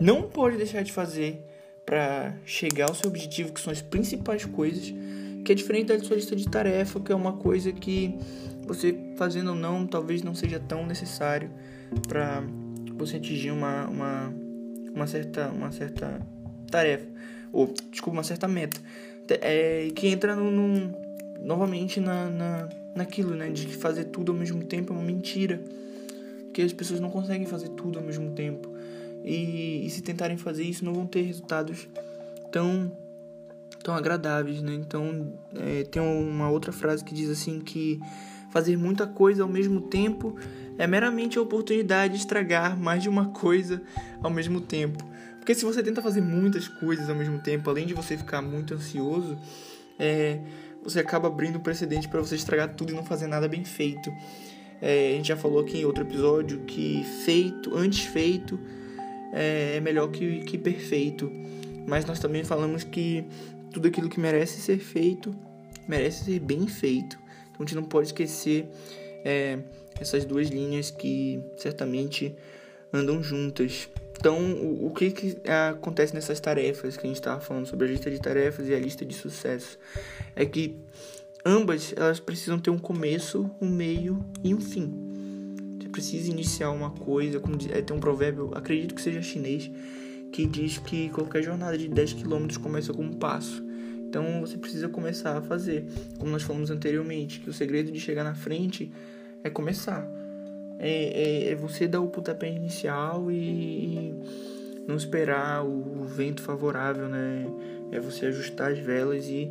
não 0.00 0.22
pode 0.22 0.58
deixar 0.58 0.82
de 0.82 0.92
fazer 0.92 1.42
para 1.88 2.34
chegar 2.44 2.90
ao 2.90 2.94
seu 2.94 3.08
objetivo, 3.08 3.50
que 3.50 3.58
são 3.58 3.72
as 3.72 3.80
principais 3.80 4.44
coisas, 4.44 4.92
que 5.42 5.50
é 5.50 5.54
diferente 5.54 5.86
da 5.86 5.98
sua 5.98 6.16
lista 6.16 6.36
de 6.36 6.46
tarefa, 6.46 7.00
que 7.00 7.10
é 7.10 7.14
uma 7.14 7.32
coisa 7.32 7.72
que 7.72 8.14
você 8.66 8.94
fazendo 9.16 9.52
ou 9.52 9.54
não, 9.54 9.86
talvez 9.86 10.22
não 10.22 10.34
seja 10.34 10.60
tão 10.60 10.84
necessário 10.84 11.50
para 12.06 12.44
você 12.94 13.16
atingir 13.16 13.52
uma, 13.52 13.86
uma, 13.86 14.34
uma, 14.94 15.06
certa, 15.06 15.48
uma 15.48 15.72
certa 15.72 16.20
tarefa 16.70 17.06
ou 17.50 17.72
desculpa, 17.90 18.18
uma 18.18 18.22
certa 18.22 18.46
meta, 18.46 18.78
é, 19.40 19.88
que 19.94 20.08
entra 20.08 20.36
no, 20.36 20.50
no 20.50 20.94
novamente 21.40 22.00
na, 22.00 22.28
na, 22.28 22.68
naquilo, 22.94 23.34
né, 23.34 23.48
de 23.48 23.66
fazer 23.66 24.04
tudo 24.04 24.32
ao 24.32 24.36
mesmo 24.36 24.62
tempo 24.62 24.92
é 24.92 24.96
uma 24.96 25.02
mentira, 25.02 25.58
que 26.52 26.60
as 26.60 26.74
pessoas 26.74 27.00
não 27.00 27.08
conseguem 27.08 27.46
fazer 27.46 27.70
tudo 27.70 27.98
ao 27.98 28.04
mesmo 28.04 28.32
tempo 28.32 28.76
e, 29.28 29.86
e 29.86 29.90
se 29.90 30.00
tentarem 30.00 30.38
fazer 30.38 30.64
isso 30.64 30.84
não 30.84 30.94
vão 30.94 31.06
ter 31.06 31.20
resultados 31.20 31.86
tão 32.50 32.90
tão 33.82 33.94
agradáveis, 33.94 34.62
né? 34.62 34.74
Então 34.74 35.34
é, 35.54 35.84
tem 35.84 36.00
uma 36.00 36.50
outra 36.50 36.72
frase 36.72 37.04
que 37.04 37.14
diz 37.14 37.28
assim 37.28 37.60
que 37.60 38.00
fazer 38.50 38.76
muita 38.76 39.06
coisa 39.06 39.42
ao 39.42 39.48
mesmo 39.48 39.82
tempo 39.82 40.36
é 40.78 40.86
meramente 40.86 41.38
a 41.38 41.42
oportunidade 41.42 42.14
de 42.14 42.20
estragar 42.20 42.76
mais 42.78 43.02
de 43.02 43.08
uma 43.08 43.26
coisa 43.26 43.82
ao 44.22 44.30
mesmo 44.30 44.60
tempo. 44.60 45.04
Porque 45.38 45.54
se 45.54 45.64
você 45.64 45.82
tenta 45.82 46.00
fazer 46.00 46.22
muitas 46.22 46.66
coisas 46.66 47.08
ao 47.08 47.14
mesmo 47.14 47.38
tempo, 47.38 47.68
além 47.68 47.86
de 47.86 47.94
você 47.94 48.16
ficar 48.16 48.40
muito 48.40 48.74
ansioso, 48.74 49.38
é, 49.98 50.40
você 50.82 51.00
acaba 51.00 51.28
abrindo 51.28 51.60
precedente 51.60 52.08
para 52.08 52.20
você 52.20 52.34
estragar 52.34 52.74
tudo 52.74 52.92
e 52.92 52.94
não 52.94 53.04
fazer 53.04 53.26
nada 53.26 53.46
bem 53.46 53.64
feito. 53.64 54.10
É, 54.80 55.10
a 55.10 55.16
gente 55.16 55.28
já 55.28 55.36
falou 55.36 55.60
aqui 55.60 55.78
em 55.78 55.84
outro 55.84 56.02
episódio 56.04 56.60
que 56.60 57.04
feito, 57.24 57.76
antes 57.76 58.00
feito, 58.06 58.58
é 59.32 59.80
melhor 59.80 60.08
que, 60.08 60.40
que 60.40 60.58
perfeito. 60.58 61.30
Mas 61.86 62.04
nós 62.04 62.18
também 62.18 62.44
falamos 62.44 62.84
que 62.84 63.24
tudo 63.72 63.88
aquilo 63.88 64.08
que 64.08 64.20
merece 64.20 64.60
ser 64.60 64.78
feito, 64.78 65.34
merece 65.86 66.24
ser 66.24 66.40
bem 66.40 66.66
feito. 66.66 67.18
Então 67.50 67.56
a 67.60 67.62
gente 67.62 67.74
não 67.74 67.84
pode 67.84 68.08
esquecer 68.08 68.68
é, 69.24 69.58
essas 70.00 70.24
duas 70.24 70.48
linhas 70.48 70.90
que 70.90 71.42
certamente 71.56 72.34
andam 72.92 73.22
juntas. 73.22 73.88
Então, 74.18 74.38
o, 74.54 74.86
o 74.86 74.90
que, 74.90 75.10
que 75.10 75.38
acontece 75.48 76.14
nessas 76.14 76.40
tarefas 76.40 76.96
que 76.96 77.06
a 77.06 77.08
gente 77.08 77.16
estava 77.16 77.40
falando 77.40 77.66
sobre 77.66 77.86
a 77.86 77.90
lista 77.90 78.10
de 78.10 78.18
tarefas 78.18 78.68
e 78.68 78.74
a 78.74 78.78
lista 78.78 79.04
de 79.04 79.14
sucesso? 79.14 79.78
É 80.34 80.44
que 80.44 80.76
ambas 81.44 81.94
elas 81.96 82.18
precisam 82.18 82.58
ter 82.58 82.70
um 82.70 82.78
começo, 82.78 83.50
um 83.60 83.68
meio 83.68 84.24
e 84.42 84.54
um 84.54 84.60
fim. 84.60 85.17
Precisa 85.98 86.30
iniciar 86.30 86.70
uma 86.70 86.90
coisa, 86.90 87.40
como 87.40 87.58
é, 87.72 87.82
tem 87.82 87.96
um 87.96 87.98
provérbio, 87.98 88.52
acredito 88.54 88.94
que 88.94 89.02
seja 89.02 89.20
chinês, 89.20 89.68
que 90.30 90.46
diz 90.46 90.78
que 90.78 91.08
qualquer 91.08 91.42
jornada 91.42 91.76
de 91.76 91.88
10 91.88 92.12
km 92.12 92.46
começa 92.62 92.92
com 92.92 93.02
um 93.02 93.12
passo. 93.12 93.60
Então 94.08 94.40
você 94.40 94.56
precisa 94.56 94.88
começar 94.88 95.36
a 95.36 95.42
fazer, 95.42 95.84
como 96.16 96.30
nós 96.30 96.44
falamos 96.44 96.70
anteriormente, 96.70 97.40
que 97.40 97.50
o 97.50 97.52
segredo 97.52 97.90
de 97.90 97.98
chegar 97.98 98.22
na 98.22 98.36
frente 98.36 98.92
é 99.42 99.50
começar. 99.50 100.08
É, 100.78 101.48
é, 101.48 101.50
é 101.50 101.54
você 101.56 101.88
dar 101.88 102.00
o 102.00 102.06
pontapé 102.06 102.48
inicial 102.48 103.28
e, 103.28 103.34
e 103.34 104.14
não 104.86 104.94
esperar 104.94 105.64
o, 105.64 106.02
o, 106.02 106.04
vento 106.04 106.42
favorável, 106.42 107.08
né? 107.08 107.44
É 107.90 107.98
você 107.98 108.26
ajustar 108.26 108.70
as 108.70 108.78
velas 108.78 109.24
e 109.24 109.50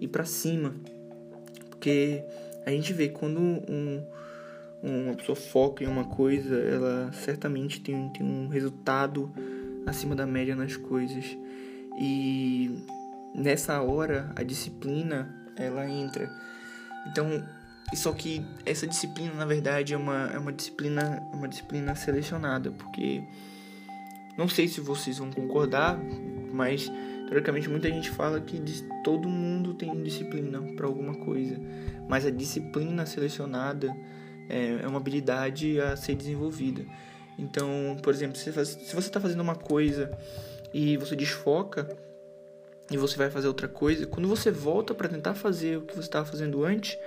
ir 0.00 0.06
para 0.06 0.24
cima. 0.24 0.72
Porque 1.68 2.22
a 2.64 2.70
gente 2.70 2.92
vê 2.92 3.08
quando 3.08 3.40
um, 3.40 4.04
uma 4.82 5.14
pessoa 5.14 5.36
foca 5.36 5.84
em 5.84 5.86
uma 5.86 6.04
coisa, 6.04 6.56
ela 6.56 7.12
certamente 7.12 7.80
tem, 7.80 8.08
tem 8.10 8.26
um 8.26 8.48
resultado 8.48 9.30
acima 9.86 10.14
da 10.14 10.26
média 10.26 10.56
nas 10.56 10.76
coisas. 10.76 11.36
E 11.98 12.84
nessa 13.34 13.80
hora 13.82 14.32
a 14.36 14.42
disciplina 14.42 15.34
ela 15.56 15.88
entra. 15.88 16.30
Então, 17.06 17.44
só 17.94 18.12
que 18.12 18.44
essa 18.64 18.86
disciplina 18.86 19.34
na 19.34 19.44
verdade 19.44 19.94
é 19.94 19.96
uma, 19.96 20.30
é 20.32 20.38
uma 20.38 20.52
disciplina 20.52 21.22
uma 21.32 21.48
disciplina 21.48 21.94
selecionada, 21.94 22.70
porque 22.70 23.22
não 24.36 24.48
sei 24.48 24.68
se 24.68 24.80
vocês 24.80 25.18
vão 25.18 25.30
concordar, 25.30 25.98
mas 26.52 26.90
teoricamente 27.28 27.68
muita 27.68 27.88
gente 27.88 28.10
fala 28.10 28.40
que 28.40 28.60
todo 29.04 29.28
mundo 29.28 29.74
tem 29.74 30.02
disciplina 30.02 30.60
para 30.76 30.86
alguma 30.86 31.14
coisa, 31.14 31.60
mas 32.08 32.24
a 32.24 32.30
disciplina 32.30 33.04
selecionada 33.04 33.94
é, 34.50 34.80
é 34.82 34.88
uma 34.88 34.98
habilidade 34.98 35.80
a 35.80 35.96
ser 35.96 36.14
desenvolvida. 36.14 36.84
Então, 37.38 37.96
por 38.02 38.12
exemplo, 38.12 38.36
se 38.36 38.50
você 38.50 38.98
está 38.98 39.20
fazendo 39.20 39.40
uma 39.40 39.54
coisa 39.54 40.10
e 40.74 40.96
você 40.96 41.16
desfoca, 41.16 41.88
e 42.90 42.96
você 42.96 43.16
vai 43.16 43.30
fazer 43.30 43.46
outra 43.46 43.68
coisa, 43.68 44.06
quando 44.06 44.28
você 44.28 44.50
volta 44.50 44.94
para 44.94 45.08
tentar 45.08 45.34
fazer 45.34 45.78
o 45.78 45.82
que 45.82 45.94
você 45.94 46.08
estava 46.08 46.26
fazendo 46.26 46.64
antes, 46.64 46.98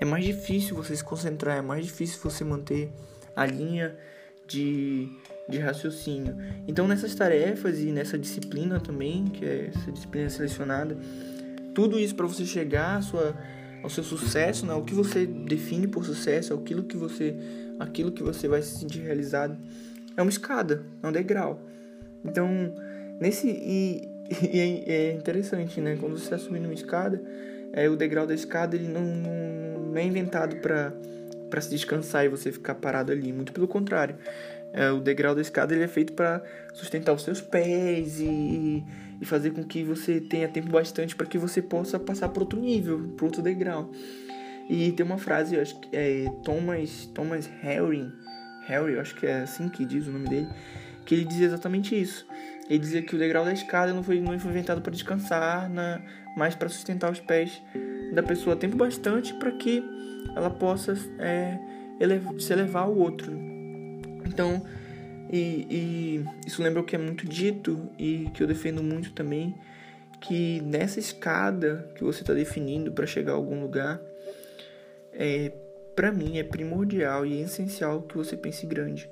é 0.00 0.04
mais 0.04 0.24
difícil 0.24 0.74
você 0.74 0.96
se 0.96 1.04
concentrar, 1.04 1.58
é 1.58 1.62
mais 1.62 1.84
difícil 1.84 2.18
você 2.22 2.42
manter 2.44 2.90
a 3.36 3.44
linha 3.44 3.94
de, 4.46 5.08
de 5.48 5.58
raciocínio. 5.58 6.34
Então, 6.66 6.88
nessas 6.88 7.14
tarefas 7.14 7.78
e 7.78 7.92
nessa 7.92 8.18
disciplina 8.18 8.80
também, 8.80 9.26
que 9.26 9.44
é 9.44 9.70
essa 9.74 9.92
disciplina 9.92 10.30
selecionada, 10.30 10.96
tudo 11.74 11.98
isso 11.98 12.14
para 12.14 12.26
você 12.26 12.46
chegar 12.46 12.96
à 12.96 13.02
sua, 13.02 13.36
ao 13.82 13.90
seu 13.90 14.04
sucesso, 14.04 14.66
né? 14.66 14.74
o 14.74 14.82
que 14.82 14.94
você 14.94 15.26
define 15.26 15.86
por 15.86 16.04
sucesso, 16.04 16.54
aquilo 16.54 16.82
que 16.82 16.96
você, 16.96 17.36
aquilo 17.78 18.12
que 18.12 18.22
você 18.22 18.48
vai 18.48 18.62
se 18.62 18.78
sentir 18.78 19.00
realizado, 19.00 19.56
é 20.16 20.22
uma 20.22 20.30
escada, 20.30 20.84
é 21.02 21.06
um 21.06 21.12
degrau. 21.12 21.60
Então, 22.24 22.48
nesse 23.20 23.48
e 23.48 24.08
E 24.42 24.60
é, 24.60 24.92
é 24.92 25.12
interessante, 25.12 25.80
né? 25.80 25.96
Quando 25.98 26.18
você 26.18 26.24
está 26.24 26.38
subindo 26.38 26.66
uma 26.66 26.74
escada, 26.74 27.20
é, 27.72 27.88
o 27.88 27.96
degrau 27.96 28.26
da 28.26 28.34
escada 28.34 28.76
ele 28.76 28.88
não, 28.88 29.02
não, 29.02 29.78
não 29.90 29.96
é 29.96 30.04
inventado 30.04 30.56
para 30.56 30.92
para 31.48 31.62
se 31.62 31.70
descansar 31.70 32.26
e 32.26 32.28
você 32.28 32.52
ficar 32.52 32.74
parado 32.74 33.10
ali. 33.10 33.32
Muito 33.32 33.54
pelo 33.54 33.66
contrário. 33.66 34.16
É, 34.70 34.90
o 34.90 35.00
degrau 35.00 35.34
da 35.34 35.40
escada 35.40 35.74
ele 35.74 35.82
é 35.82 35.88
feito 35.88 36.12
para 36.12 36.42
sustentar 36.74 37.14
os 37.14 37.22
seus 37.22 37.40
pés 37.40 38.20
e, 38.20 38.84
e 39.20 39.24
fazer 39.24 39.50
com 39.50 39.64
que 39.64 39.82
você 39.82 40.20
tenha 40.20 40.48
tempo 40.48 40.70
bastante 40.70 41.16
para 41.16 41.26
que 41.26 41.38
você 41.38 41.60
possa 41.60 41.98
passar 41.98 42.28
para 42.28 42.42
outro 42.42 42.60
nível, 42.60 43.12
para 43.16 43.26
outro 43.26 43.42
degrau. 43.42 43.90
E 44.68 44.92
tem 44.92 45.04
uma 45.04 45.18
frase, 45.18 45.54
eu 45.54 45.62
acho 45.62 45.80
que 45.80 45.96
é 45.96 46.26
Thomas, 46.44 47.06
Thomas 47.14 47.46
Harry, 47.62 48.06
Harry, 48.66 48.92
eu 48.92 49.00
acho 49.00 49.14
que 49.14 49.26
é 49.26 49.40
assim 49.40 49.68
que 49.68 49.84
diz 49.84 50.06
o 50.06 50.10
nome 50.10 50.28
dele, 50.28 50.48
que 51.06 51.14
ele 51.14 51.24
diz 51.24 51.40
exatamente 51.40 51.98
isso. 51.98 52.26
Ele 52.68 52.78
dizia 52.78 53.02
que 53.02 53.16
o 53.16 53.18
degrau 53.18 53.44
da 53.44 53.52
escada 53.52 53.94
não 53.94 54.02
foi, 54.02 54.20
não 54.20 54.38
foi 54.38 54.50
inventado 54.50 54.82
para 54.82 54.92
descansar, 54.92 55.70
na, 55.70 56.02
mas 56.36 56.54
para 56.54 56.68
sustentar 56.68 57.10
os 57.10 57.18
pés 57.18 57.62
da 58.12 58.22
pessoa 58.22 58.54
tempo 58.56 58.76
bastante 58.76 59.32
para 59.34 59.52
que 59.52 59.82
ela 60.36 60.50
possa 60.50 60.94
é, 61.18 61.58
elevar, 61.98 62.38
se 62.38 62.52
elevar 62.52 62.82
ao 62.84 62.94
outro. 62.94 63.32
Então, 64.26 64.62
e, 65.30 65.66
e, 65.70 66.24
isso 66.46 66.62
lembra 66.62 66.80
o 66.80 66.84
que 66.84 66.96
é 66.96 66.98
muito 66.98 67.26
dito 67.26 67.90
e 67.98 68.30
que 68.34 68.42
eu 68.42 68.46
defendo 68.46 68.82
muito 68.82 69.12
também, 69.12 69.54
que 70.20 70.60
nessa 70.62 70.98
escada 70.98 71.90
que 71.94 72.02
você 72.02 72.22
está 72.22 72.32
definindo 72.32 72.90
para 72.90 73.06
chegar 73.06 73.32
a 73.32 73.36
algum 73.36 73.60
lugar, 73.60 74.00
é, 75.12 75.52
para 75.94 76.10
mim 76.10 76.38
é 76.38 76.42
primordial 76.42 77.26
e 77.26 77.42
essencial 77.42 78.02
que 78.02 78.16
você 78.16 78.36
pense 78.36 78.66
grande. 78.66 79.10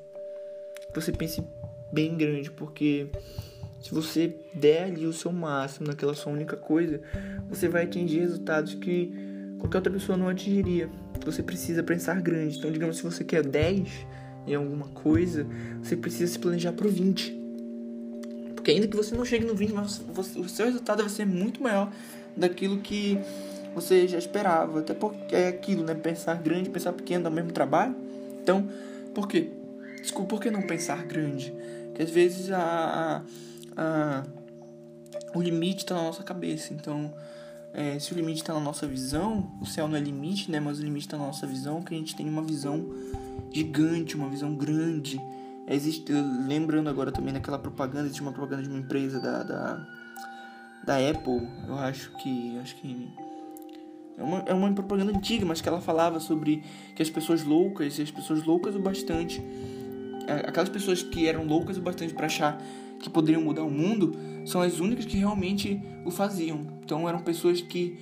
Que 0.92 1.00
você 1.00 1.12
pense 1.12 1.44
bem 1.92 2.16
grande, 2.16 2.50
porque 2.50 3.08
se 3.80 3.92
você 3.92 4.34
der 4.54 4.84
ali 4.84 5.06
o 5.06 5.12
seu 5.12 5.32
máximo 5.32 5.86
naquela 5.86 6.14
sua 6.14 6.32
única 6.32 6.56
coisa, 6.56 7.00
você 7.48 7.68
vai 7.68 7.84
atingir 7.84 8.20
resultados 8.20 8.74
que 8.74 9.12
qualquer 9.58 9.78
outra 9.78 9.92
pessoa 9.92 10.16
não 10.16 10.28
atingiria. 10.28 10.88
Você 11.24 11.42
precisa 11.42 11.82
pensar 11.82 12.20
grande. 12.20 12.58
Então, 12.58 12.70
digamos, 12.70 12.96
se 12.96 13.02
você 13.02 13.22
quer 13.22 13.44
10 13.44 14.06
em 14.46 14.54
alguma 14.54 14.86
coisa, 14.88 15.46
você 15.82 15.96
precisa 15.96 16.32
se 16.32 16.38
planejar 16.38 16.72
para 16.72 16.86
o 16.86 16.90
20. 16.90 17.36
Porque 18.54 18.70
ainda 18.70 18.86
que 18.88 18.96
você 18.96 19.14
não 19.14 19.24
chegue 19.24 19.44
no 19.44 19.54
20, 19.54 19.72
mas 19.72 19.98
você, 20.12 20.38
o 20.38 20.48
seu 20.48 20.66
resultado 20.66 21.00
vai 21.00 21.10
ser 21.10 21.24
muito 21.24 21.62
maior 21.62 21.92
daquilo 22.36 22.78
que 22.78 23.18
você 23.74 24.08
já 24.08 24.18
esperava. 24.18 24.80
Até 24.80 24.94
porque 24.94 25.34
é 25.34 25.48
aquilo, 25.48 25.84
né? 25.84 25.94
Pensar 25.94 26.40
grande, 26.40 26.70
pensar 26.70 26.92
pequeno, 26.92 27.24
dá 27.24 27.30
o 27.30 27.32
mesmo 27.32 27.52
trabalho. 27.52 27.94
Então, 28.42 28.68
por 29.14 29.28
quê? 29.28 29.50
Desculpa, 30.00 30.28
por 30.30 30.40
que 30.40 30.50
não 30.50 30.62
pensar 30.62 31.04
grande? 31.04 31.52
Porque 31.86 32.02
às 32.02 32.10
vezes 32.10 32.50
a, 32.50 33.22
a, 33.76 34.22
a 34.22 34.22
o 35.34 35.42
limite 35.42 35.84
está 35.84 35.94
na 35.94 36.02
nossa 36.02 36.22
cabeça. 36.22 36.72
Então, 36.72 37.12
é, 37.78 37.98
se 37.98 38.10
o 38.14 38.16
limite 38.16 38.40
está 38.40 38.54
na 38.54 38.60
nossa 38.60 38.86
visão, 38.86 39.52
o 39.60 39.66
céu 39.66 39.86
não 39.86 39.98
é 39.98 40.00
limite, 40.00 40.50
né? 40.50 40.58
Mas 40.58 40.78
o 40.78 40.82
limite 40.82 41.06
está 41.06 41.18
na 41.18 41.26
nossa 41.26 41.46
visão, 41.46 41.82
que 41.82 41.94
a 41.94 41.98
gente 41.98 42.16
tem 42.16 42.26
uma 42.26 42.40
visão 42.40 42.82
gigante, 43.52 44.16
uma 44.16 44.30
visão 44.30 44.54
grande. 44.54 45.20
Existe, 45.68 46.10
lembrando 46.10 46.88
agora 46.88 47.12
também 47.12 47.34
daquela 47.34 47.58
propaganda, 47.58 48.06
existe 48.06 48.22
uma 48.22 48.32
propaganda 48.32 48.62
de 48.62 48.70
uma 48.70 48.78
empresa 48.78 49.20
da, 49.20 49.42
da, 49.42 49.86
da 50.86 51.10
Apple, 51.10 51.46
eu 51.68 51.74
acho 51.74 52.16
que. 52.16 52.58
Acho 52.60 52.76
que 52.76 53.10
é 54.16 54.22
uma, 54.22 54.38
é 54.46 54.54
uma 54.54 54.72
propaganda 54.72 55.12
antiga, 55.12 55.44
mas 55.44 55.60
que 55.60 55.68
ela 55.68 55.82
falava 55.82 56.18
sobre 56.18 56.64
que 56.94 57.02
as 57.02 57.10
pessoas 57.10 57.44
loucas, 57.44 58.00
as 58.00 58.10
pessoas 58.10 58.42
loucas 58.42 58.74
o 58.74 58.78
bastante 58.78 59.44
aquelas 60.26 60.68
pessoas 60.68 61.02
que 61.02 61.28
eram 61.28 61.44
loucas 61.44 61.76
o 61.76 61.80
bastante 61.80 62.12
para 62.12 62.26
achar 62.26 62.60
que 63.00 63.10
poderiam 63.10 63.42
mudar 63.42 63.62
o 63.62 63.70
mundo 63.70 64.16
são 64.44 64.60
as 64.60 64.78
únicas 64.78 65.04
que 65.04 65.16
realmente 65.16 65.82
o 66.04 66.10
faziam. 66.10 66.66
Então 66.84 67.08
eram 67.08 67.20
pessoas 67.20 67.60
que, 67.60 67.98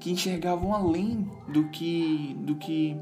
que 0.00 0.10
enxergavam 0.10 0.74
além 0.74 1.30
do 1.48 1.68
que 1.68 2.36
do 2.40 2.56
que 2.56 2.96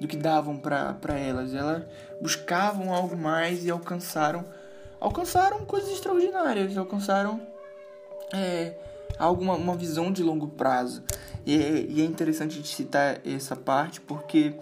do 0.00 0.08
que 0.08 0.16
davam 0.16 0.56
para 0.56 1.18
elas. 1.18 1.54
Elas 1.54 1.84
buscavam 2.20 2.92
algo 2.92 3.16
mais 3.16 3.64
e 3.64 3.70
alcançaram 3.70 4.44
alcançaram 5.00 5.64
coisas 5.64 5.90
extraordinárias, 5.90 6.76
alcançaram 6.76 7.40
é, 8.32 8.74
alguma 9.18 9.54
uma 9.54 9.76
visão 9.76 10.10
de 10.10 10.22
longo 10.22 10.48
prazo. 10.48 11.02
E 11.44 11.54
é, 11.54 11.86
e 11.88 12.00
é 12.00 12.04
interessante 12.04 12.56
gente 12.56 12.74
citar 12.74 13.20
essa 13.26 13.56
parte 13.56 14.00
porque 14.00 14.54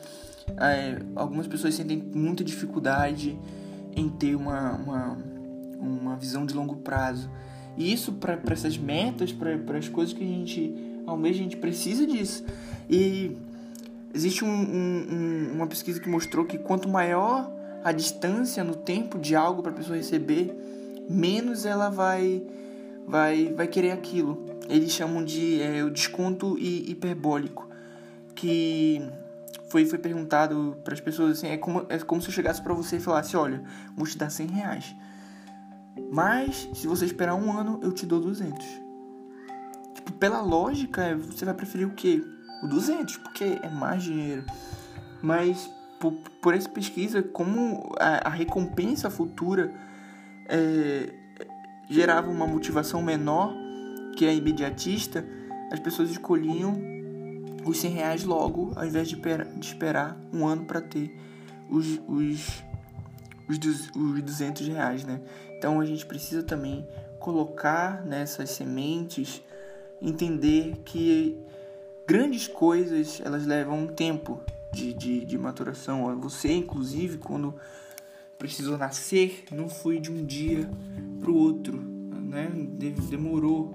é, 0.58 0.98
algumas 1.14 1.46
pessoas 1.46 1.74
sentem 1.74 1.98
muita 1.98 2.42
dificuldade 2.42 3.38
em 3.94 4.08
ter 4.08 4.34
uma, 4.34 4.72
uma, 4.72 5.18
uma 5.80 6.16
visão 6.16 6.44
de 6.44 6.54
longo 6.54 6.76
prazo. 6.76 7.30
E 7.76 7.92
isso 7.92 8.12
para 8.12 8.38
essas 8.50 8.76
metas, 8.76 9.32
para 9.32 9.78
as 9.78 9.88
coisas 9.88 10.12
que 10.12 10.22
a 10.22 10.26
gente 10.26 10.74
almeja, 11.06 11.40
a 11.40 11.42
gente 11.42 11.56
precisa 11.56 12.06
disso. 12.06 12.44
E 12.88 13.36
existe 14.14 14.44
um, 14.44 14.48
um, 14.48 15.52
uma 15.54 15.66
pesquisa 15.66 16.00
que 16.00 16.08
mostrou 16.08 16.44
que 16.44 16.58
quanto 16.58 16.88
maior 16.88 17.50
a 17.82 17.92
distância 17.92 18.62
no 18.62 18.74
tempo 18.74 19.18
de 19.18 19.34
algo 19.34 19.62
para 19.62 19.72
a 19.72 19.74
pessoa 19.74 19.96
receber, 19.96 20.54
menos 21.08 21.64
ela 21.64 21.88
vai, 21.88 22.42
vai, 23.06 23.52
vai 23.54 23.66
querer 23.66 23.92
aquilo. 23.92 24.44
Eles 24.68 24.92
chamam 24.92 25.24
de 25.24 25.60
é, 25.60 25.82
o 25.82 25.90
desconto 25.90 26.58
hiperbólico, 26.58 27.68
que 28.34 29.02
foi, 29.68 29.86
foi 29.86 29.98
perguntado 29.98 30.76
para 30.84 30.94
as 30.94 31.00
pessoas 31.00 31.38
assim, 31.38 31.48
é 31.48 31.56
como, 31.56 31.86
é 31.88 31.98
como 31.98 32.20
se 32.20 32.28
eu 32.28 32.32
chegasse 32.32 32.60
para 32.60 32.74
você 32.74 32.96
e 32.96 33.00
falasse, 33.00 33.36
olha, 33.36 33.62
vou 33.96 34.06
te 34.06 34.18
dar 34.18 34.30
100 34.30 34.46
reais, 34.48 34.94
mas 36.10 36.68
se 36.74 36.86
você 36.86 37.04
esperar 37.04 37.34
um 37.34 37.52
ano, 37.52 37.80
eu 37.82 37.92
te 37.92 38.06
dou 38.06 38.20
200. 38.20 38.64
Tipo, 39.94 40.12
pela 40.12 40.40
lógica, 40.40 41.16
você 41.16 41.44
vai 41.44 41.54
preferir 41.54 41.86
o 41.86 41.94
quê? 41.94 42.22
O 42.62 42.68
200, 42.68 43.16
porque 43.18 43.58
é 43.62 43.68
mais 43.68 44.02
dinheiro. 44.02 44.44
Mas 45.22 45.70
por, 45.98 46.12
por 46.40 46.54
essa 46.54 46.68
pesquisa, 46.68 47.22
como 47.22 47.94
a, 47.98 48.28
a 48.28 48.30
recompensa 48.30 49.10
futura 49.10 49.72
é, 50.48 51.12
gerava 51.88 52.30
uma 52.30 52.46
motivação 52.46 53.02
menor 53.02 53.54
que 54.16 54.26
a 54.26 54.32
imediatista, 54.32 55.24
as 55.70 55.78
pessoas 55.78 56.10
escolhiam 56.10 56.80
os 57.64 57.78
100 57.78 57.90
reais 57.90 58.24
logo, 58.24 58.72
ao 58.74 58.86
invés 58.86 59.08
de, 59.08 59.16
de 59.16 59.66
esperar 59.66 60.16
um 60.32 60.46
ano 60.46 60.64
para 60.64 60.80
ter 60.80 61.14
os, 61.68 62.00
os, 62.08 62.64
os, 63.48 63.90
os 63.94 64.22
200 64.22 64.66
reais, 64.68 65.04
né? 65.04 65.20
Então 65.60 65.78
a 65.78 65.84
gente 65.84 66.06
precisa 66.06 66.42
também 66.42 66.88
colocar 67.18 68.02
nessas 68.06 68.48
sementes, 68.48 69.42
entender 70.00 70.76
que 70.86 71.36
grandes 72.06 72.48
coisas 72.48 73.20
elas 73.22 73.46
levam 73.46 73.80
um 73.80 73.86
tempo 73.86 74.40
de, 74.72 74.94
de, 74.94 75.22
de 75.22 75.36
maturação. 75.36 76.18
Você, 76.18 76.50
inclusive, 76.50 77.18
quando 77.18 77.54
precisou 78.38 78.78
nascer, 78.78 79.44
não 79.52 79.68
foi 79.68 80.00
de 80.00 80.10
um 80.10 80.24
dia 80.24 80.66
para 81.20 81.30
o 81.30 81.36
outro, 81.36 81.76
né? 81.76 82.50
Demorou 83.10 83.74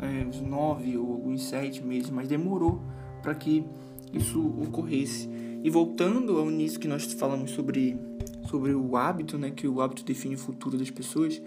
é, 0.00 0.26
uns 0.26 0.38
nove 0.38 0.98
ou 0.98 1.14
alguns 1.14 1.48
sete 1.48 1.82
meses, 1.82 2.10
mas 2.10 2.28
demorou 2.28 2.82
para 3.22 3.34
que 3.34 3.64
isso 4.12 4.38
ocorresse. 4.62 5.30
E 5.64 5.70
voltando 5.70 6.38
ao 6.38 6.50
início 6.50 6.78
que 6.78 6.86
nós 6.86 7.10
falamos 7.14 7.52
sobre, 7.52 7.98
sobre 8.48 8.74
o 8.74 8.96
hábito, 8.96 9.38
né? 9.38 9.50
Que 9.50 9.66
o 9.66 9.80
hábito 9.80 10.04
define 10.04 10.34
o 10.34 10.38
futuro 10.38 10.78
das 10.78 10.90
pessoas. 10.90 11.40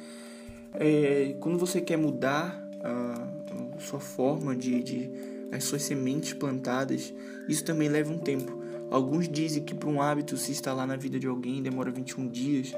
É, 0.73 1.35
quando 1.39 1.57
você 1.57 1.81
quer 1.81 1.97
mudar 1.97 2.61
a, 2.81 3.75
a 3.75 3.79
sua 3.79 3.99
forma 3.99 4.55
de, 4.55 4.83
de 4.83 5.09
as 5.51 5.63
suas 5.63 5.83
sementes 5.83 6.33
plantadas, 6.33 7.13
isso 7.47 7.63
também 7.63 7.87
leva 7.87 8.11
um 8.11 8.17
tempo. 8.17 8.63
Alguns 8.89 9.27
dizem 9.27 9.63
que 9.63 9.73
para 9.73 9.89
um 9.89 10.01
hábito 10.01 10.37
se 10.37 10.51
instalar 10.51 10.85
na 10.85 10.95
vida 10.95 11.19
de 11.19 11.27
alguém 11.27 11.61
demora 11.61 11.91
21 11.91 12.27
dias, 12.27 12.73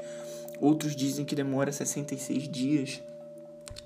outros 0.60 0.96
dizem 0.96 1.24
que 1.24 1.34
demora 1.34 1.70
66 1.70 2.48
dias. 2.48 3.02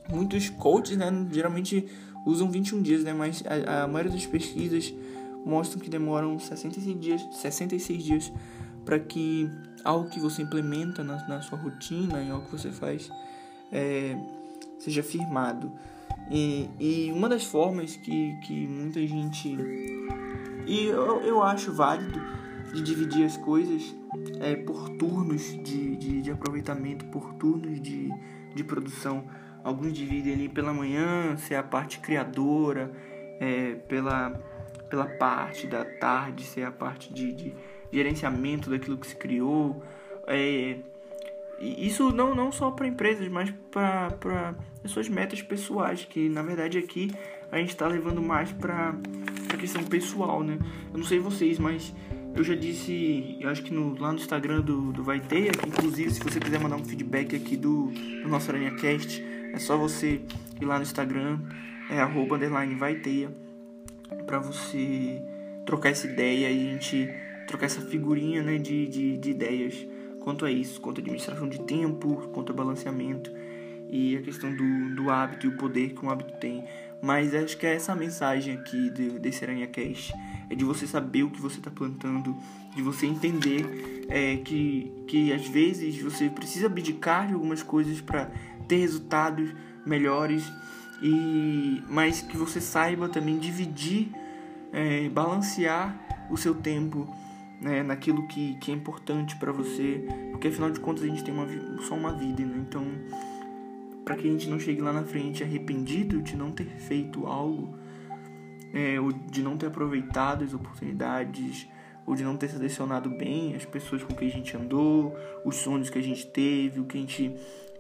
Muitos 0.08 0.48
coaches, 0.50 0.96
né, 0.96 1.10
geralmente 1.32 1.86
usam 2.26 2.50
21 2.50 2.82
dias, 2.82 3.04
né, 3.04 3.12
mas 3.12 3.42
a, 3.46 3.84
a 3.84 3.88
maioria 3.88 4.12
das 4.12 4.26
pesquisas 4.26 4.92
mostram 5.44 5.80
que 5.80 5.90
demoram 5.90 6.38
66 6.38 7.00
dias, 7.00 7.22
66 7.32 8.04
dias 8.04 8.32
para 8.84 8.98
que 8.98 9.48
algo 9.84 10.08
que 10.08 10.18
você 10.18 10.42
implementa 10.42 11.04
na, 11.04 11.26
na, 11.28 11.40
sua 11.40 11.58
rotina, 11.58 12.22
em 12.22 12.30
algo 12.30 12.46
que 12.46 12.52
você 12.52 12.70
faz, 12.70 13.10
é, 13.70 14.16
seja 14.78 15.02
firmado. 15.02 15.72
E, 16.30 16.68
e 16.78 17.12
uma 17.12 17.28
das 17.28 17.44
formas 17.44 17.96
que, 17.96 18.34
que 18.42 18.66
muita 18.66 19.04
gente 19.06 19.56
e 20.66 20.86
eu, 20.86 21.20
eu 21.22 21.42
acho 21.42 21.72
válido 21.72 22.20
de 22.72 22.82
dividir 22.82 23.24
as 23.24 23.36
coisas 23.36 23.94
é, 24.40 24.54
por 24.54 24.88
turnos 24.90 25.42
de, 25.62 25.96
de, 25.96 26.22
de, 26.22 26.30
aproveitamento, 26.30 27.04
por 27.06 27.34
turnos 27.34 27.80
de, 27.80 28.08
de 28.54 28.64
produção. 28.64 29.24
Alguns 29.64 29.92
dividem 29.92 30.34
ali 30.34 30.48
pela 30.48 30.72
manhã, 30.72 31.36
ser 31.36 31.56
a 31.56 31.62
parte 31.62 31.98
criadora, 31.98 32.92
é, 33.40 33.74
pela, 33.88 34.30
pela 34.92 35.06
parte 35.06 35.66
da 35.66 35.86
tarde, 35.86 36.44
ser 36.44 36.64
a 36.64 36.70
parte 36.70 37.14
de, 37.14 37.32
de 37.32 37.54
gerenciamento 37.90 38.68
daquilo 38.68 38.98
que 38.98 39.06
se 39.06 39.16
criou. 39.16 39.82
É, 40.26 40.76
isso 41.58 42.12
não, 42.12 42.34
não 42.34 42.52
só 42.52 42.70
para 42.70 42.86
empresas, 42.86 43.26
mas 43.28 43.50
para 43.70 44.54
as 44.84 44.90
suas 44.90 45.08
metas 45.08 45.40
pessoais, 45.40 46.04
que 46.04 46.28
na 46.28 46.42
verdade 46.42 46.76
aqui 46.76 47.10
a 47.50 47.56
gente 47.56 47.70
está 47.70 47.86
levando 47.86 48.20
mais 48.20 48.52
para 48.52 48.94
a 49.50 49.56
questão 49.56 49.82
pessoal, 49.82 50.42
né? 50.42 50.58
Eu 50.92 50.98
não 50.98 51.06
sei 51.06 51.18
vocês, 51.18 51.58
mas 51.58 51.94
eu 52.36 52.44
já 52.44 52.54
disse, 52.54 53.38
eu 53.40 53.48
acho 53.48 53.62
que 53.62 53.72
no, 53.72 53.98
lá 53.98 54.12
no 54.12 54.18
Instagram 54.18 54.60
do, 54.60 54.92
do 54.92 55.02
Vai 55.02 55.20
Ter, 55.20 55.52
inclusive 55.66 56.10
se 56.10 56.22
você 56.22 56.38
quiser 56.38 56.60
mandar 56.60 56.76
um 56.76 56.84
feedback 56.84 57.34
aqui 57.34 57.56
do, 57.56 57.86
do 57.86 58.28
nosso 58.28 58.50
AranhaCast, 58.50 59.24
é 59.54 59.58
só 59.58 59.74
você 59.74 60.20
ir 60.60 60.64
lá 60.66 60.76
no 60.76 60.82
Instagram, 60.82 61.40
é 61.88 61.98
arroba 61.98 62.36
underline 62.36 62.74
Vai 62.74 62.96
Ter, 62.96 63.30
para 64.26 64.38
você 64.38 65.22
trocar 65.64 65.90
essa 65.90 66.06
ideia 66.06 66.50
e 66.50 66.68
a 66.68 66.72
gente 66.72 67.12
trocar 67.46 67.66
essa 67.66 67.80
figurinha 67.80 68.42
né, 68.42 68.58
de, 68.58 68.86
de, 68.86 69.18
de 69.18 69.30
ideias 69.30 69.86
quanto 70.20 70.44
a 70.44 70.50
isso, 70.50 70.80
quanto 70.80 70.98
a 70.98 71.00
administração 71.00 71.48
de 71.48 71.60
tempo, 71.60 72.28
quanto 72.32 72.52
a 72.52 72.54
balanceamento 72.54 73.30
e 73.88 74.16
a 74.16 74.22
questão 74.22 74.54
do, 74.54 74.94
do 74.94 75.10
hábito 75.10 75.46
e 75.46 75.48
o 75.50 75.56
poder 75.56 75.90
que 75.90 76.04
um 76.04 76.10
hábito 76.10 76.32
tem. 76.38 76.64
Mas 77.02 77.34
acho 77.34 77.58
que 77.58 77.66
é 77.66 77.74
essa 77.74 77.94
mensagem 77.94 78.54
aqui 78.54 78.88
de, 78.90 79.18
desse 79.18 79.44
Aranha 79.44 79.66
Cast. 79.66 80.14
É 80.48 80.54
de 80.54 80.64
você 80.64 80.86
saber 80.86 81.24
o 81.24 81.30
que 81.30 81.40
você 81.40 81.58
está 81.58 81.70
plantando, 81.70 82.34
de 82.74 82.80
você 82.80 83.06
entender 83.06 84.06
é, 84.08 84.36
que, 84.36 84.90
que 85.06 85.32
às 85.32 85.46
vezes 85.48 86.00
você 86.00 86.30
precisa 86.30 86.66
abdicar 86.66 87.26
de 87.26 87.34
algumas 87.34 87.62
coisas 87.62 88.00
para 88.00 88.30
ter 88.68 88.76
resultados 88.76 89.52
melhores, 89.84 90.44
e 91.02 91.82
mas 91.88 92.22
que 92.22 92.36
você 92.36 92.60
saiba 92.60 93.08
também 93.08 93.38
dividir, 93.38 94.10
é, 94.72 95.08
balancear 95.08 95.98
o 96.30 96.36
seu 96.36 96.54
tempo 96.54 97.12
né, 97.60 97.82
naquilo 97.82 98.26
que, 98.28 98.54
que 98.56 98.70
é 98.70 98.74
importante 98.74 99.36
para 99.36 99.52
você, 99.52 100.04
porque 100.30 100.48
afinal 100.48 100.70
de 100.70 100.80
contas 100.80 101.04
a 101.04 101.06
gente 101.06 101.22
tem 101.22 101.34
uma, 101.34 101.46
só 101.82 101.94
uma 101.94 102.12
vida, 102.12 102.44
né? 102.44 102.64
então 102.68 102.84
para 104.04 104.16
que 104.16 104.26
a 104.26 104.30
gente 104.30 104.48
não 104.48 104.58
chegue 104.58 104.80
lá 104.80 104.92
na 104.92 105.04
frente 105.04 105.44
arrependido 105.44 106.20
de 106.22 106.36
não 106.36 106.50
ter 106.50 106.66
feito 106.66 107.26
algo, 107.26 107.76
é, 108.72 108.98
ou 109.00 109.12
de 109.12 109.42
não 109.42 109.56
ter 109.56 109.66
aproveitado 109.66 110.42
as 110.42 110.54
oportunidades, 110.54 111.68
ou 112.04 112.14
de 112.16 112.24
não 112.24 112.36
ter 112.36 112.48
selecionado 112.48 113.08
bem 113.10 113.54
as 113.54 113.64
pessoas 113.64 114.02
com 114.02 114.14
quem 114.14 114.28
a 114.28 114.30
gente 114.30 114.56
andou, 114.56 115.16
os 115.44 115.56
sonhos 115.56 115.88
que 115.88 115.98
a 115.98 116.02
gente 116.02 116.26
teve, 116.26 116.80
o 116.80 116.84
que 116.84 116.98
a 116.98 117.00
gente 117.00 117.32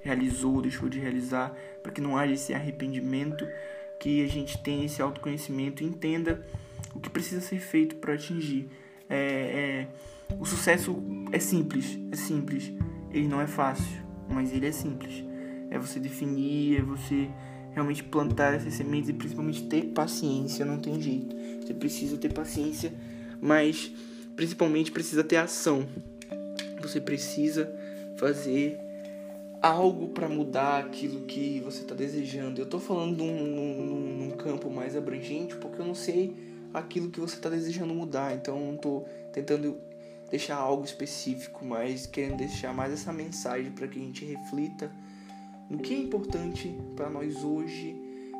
realizou, 0.02 0.60
deixou 0.60 0.88
de 0.88 0.98
realizar, 0.98 1.56
para 1.82 1.92
que 1.92 2.00
não 2.00 2.16
haja 2.16 2.34
esse 2.34 2.52
arrependimento, 2.52 3.46
que 3.98 4.24
a 4.24 4.28
gente 4.28 4.58
tenha 4.58 4.84
esse 4.84 5.00
autoconhecimento 5.00 5.82
e 5.82 5.86
entenda 5.86 6.44
o 6.94 7.00
que 7.00 7.08
precisa 7.08 7.40
ser 7.40 7.60
feito 7.60 7.96
para 7.96 8.14
atingir. 8.14 8.68
É, 9.08 9.86
é, 10.28 10.34
o 10.38 10.44
sucesso 10.44 10.96
é 11.30 11.38
simples, 11.38 11.98
é 12.10 12.16
simples. 12.16 12.72
Ele 13.10 13.28
não 13.28 13.40
é 13.40 13.46
fácil, 13.46 14.02
mas 14.28 14.52
ele 14.52 14.66
é 14.66 14.72
simples 14.72 15.32
é 15.72 15.78
você 15.78 15.98
definir, 15.98 16.78
é 16.78 16.82
você 16.82 17.30
realmente 17.72 18.04
plantar 18.04 18.52
essas 18.54 18.74
sementes 18.74 19.08
e 19.08 19.14
principalmente 19.14 19.62
ter 19.66 19.86
paciência, 19.86 20.66
não 20.66 20.78
tem 20.78 21.00
jeito. 21.00 21.34
Você 21.62 21.72
precisa 21.72 22.18
ter 22.18 22.30
paciência, 22.30 22.92
mas 23.40 23.90
principalmente 24.36 24.92
precisa 24.92 25.24
ter 25.24 25.36
ação. 25.36 25.88
Você 26.82 27.00
precisa 27.00 27.72
fazer 28.18 28.78
algo 29.62 30.08
para 30.08 30.28
mudar 30.28 30.80
aquilo 30.80 31.24
que 31.24 31.60
você 31.60 31.82
está 31.82 31.94
desejando. 31.94 32.60
Eu 32.60 32.64
estou 32.64 32.80
falando 32.80 33.16
num, 33.16 33.46
num, 33.46 34.18
num, 34.18 34.30
campo 34.32 34.68
mais 34.68 34.96
abrangente 34.96 35.54
porque 35.56 35.80
eu 35.80 35.86
não 35.86 35.94
sei 35.94 36.36
aquilo 36.74 37.10
que 37.10 37.20
você 37.20 37.36
está 37.36 37.48
desejando 37.48 37.94
mudar, 37.94 38.34
então 38.34 38.58
eu 38.58 38.66
não 38.66 38.74
estou 38.74 39.08
tentando 39.32 39.78
deixar 40.28 40.56
algo 40.56 40.84
específico, 40.84 41.64
mas 41.64 42.06
querendo 42.06 42.38
deixar 42.38 42.74
mais 42.74 42.92
essa 42.92 43.12
mensagem 43.12 43.70
para 43.70 43.86
que 43.86 43.98
a 43.98 44.02
gente 44.02 44.24
reflita 44.24 44.90
no 45.70 45.78
que 45.78 45.94
é 45.94 45.98
importante 45.98 46.76
para 46.96 47.08
nós 47.08 47.44
hoje, 47.44 47.94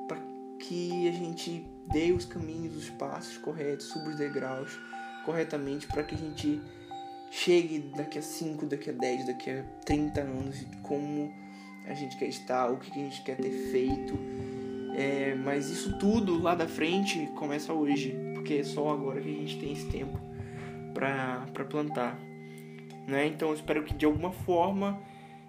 para 0.08 0.18
que 0.58 1.08
a 1.08 1.12
gente 1.12 1.64
dê 1.92 2.10
os 2.10 2.24
caminhos, 2.24 2.76
os 2.76 2.90
passos 2.90 3.36
corretos, 3.36 3.86
suba 3.86 4.08
os 4.08 4.16
degraus 4.16 4.76
corretamente, 5.24 5.86
para 5.86 6.02
que 6.02 6.14
a 6.14 6.18
gente 6.18 6.60
chegue 7.32 7.78
daqui 7.96 8.18
a 8.18 8.22
5, 8.22 8.66
daqui 8.66 8.90
a 8.90 8.92
10, 8.92 9.26
daqui 9.26 9.50
a 9.50 9.64
30 9.86 10.20
anos, 10.20 10.66
como 10.82 11.32
a 11.86 11.94
gente 11.94 12.14
quer 12.18 12.26
estar, 12.26 12.70
o 12.70 12.76
que 12.76 12.90
a 12.90 12.94
gente 12.94 13.22
quer 13.22 13.36
ter 13.36 13.50
feito. 13.70 14.18
É, 14.94 15.34
mas 15.34 15.70
isso 15.70 15.98
tudo 15.98 16.40
lá 16.40 16.54
da 16.54 16.68
frente 16.68 17.26
começa 17.34 17.72
hoje, 17.72 18.14
porque 18.34 18.54
é 18.56 18.62
só 18.62 18.90
agora 18.90 19.18
que 19.18 19.30
a 19.30 19.32
gente 19.32 19.58
tem 19.58 19.72
esse 19.72 19.88
tempo 19.88 20.20
para 20.92 21.64
plantar. 21.70 22.20
Né? 23.08 23.28
Então 23.28 23.48
eu 23.48 23.54
espero 23.54 23.82
que 23.82 23.94
de 23.94 24.04
alguma 24.04 24.30
forma 24.30 25.00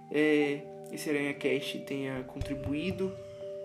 é, 0.09 0.61
esse 0.89 1.09
Aranha 1.09 1.33
Cast 1.33 1.79
tenha 1.79 2.23
contribuído 2.23 3.13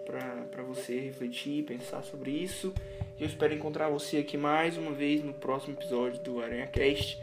para 0.05 0.65
você 0.65 0.99
refletir, 0.99 1.65
pensar 1.65 2.03
sobre 2.03 2.33
isso. 2.33 2.75
Eu 3.21 3.29
espero 3.29 3.55
encontrar 3.55 3.89
você 3.89 4.19
aqui 4.19 4.37
mais 4.37 4.77
uma 4.77 4.91
vez 4.91 5.23
no 5.23 5.33
próximo 5.33 5.75
episódio 5.75 6.21
do 6.21 6.41
AranhaCast. 6.43 7.23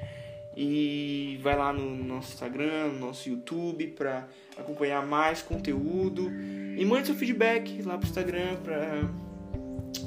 E 0.56 1.40
vai 1.44 1.58
lá 1.58 1.74
no 1.74 2.04
nosso 2.04 2.34
Instagram, 2.34 2.94
no 2.94 3.00
nosso 3.00 3.30
YouTube 3.30 3.88
para 3.88 4.28
acompanhar 4.58 5.06
mais 5.06 5.42
conteúdo. 5.42 6.32
E 6.78 6.86
mande 6.86 7.08
seu 7.08 7.16
feedback 7.16 7.82
lá 7.82 7.98
pro 7.98 8.08
Instagram 8.08 8.56
pra... 8.64 9.02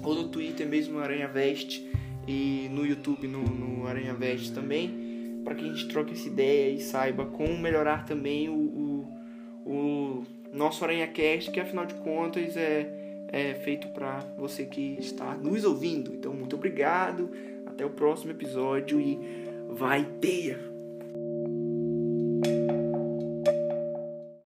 ou 0.02 0.14
no 0.14 0.28
Twitter 0.28 0.66
mesmo, 0.66 0.98
Aranha 0.98 1.28
Veste. 1.28 1.86
E 2.26 2.68
no 2.70 2.84
YouTube, 2.86 3.26
no, 3.26 3.42
no 3.42 3.86
Aranha 3.86 4.14
Veste 4.14 4.52
também. 4.52 5.42
para 5.44 5.54
que 5.54 5.64
a 5.64 5.68
gente 5.68 5.88
troque 5.88 6.12
essa 6.12 6.28
ideia 6.28 6.70
e 6.70 6.80
saiba 6.80 7.24
como 7.24 7.56
melhorar 7.58 8.04
também 8.04 8.48
o, 8.48 8.54
o, 8.54 9.12
o 9.64 10.26
nosso 10.52 10.84
AranhaCast, 10.84 11.50
que 11.50 11.60
afinal 11.60 11.86
de 11.86 11.94
contas 11.94 12.56
é, 12.56 13.26
é 13.32 13.54
feito 13.54 13.88
para 13.88 14.20
você 14.38 14.64
que 14.64 14.96
está 14.98 15.34
nos 15.34 15.64
ouvindo. 15.64 16.12
Então, 16.12 16.34
muito 16.34 16.56
obrigado. 16.56 17.30
Até 17.66 17.84
o 17.84 17.90
próximo 17.90 18.30
episódio 18.30 19.00
e 19.00 19.47
vai 19.68 20.04
teia! 20.04 20.67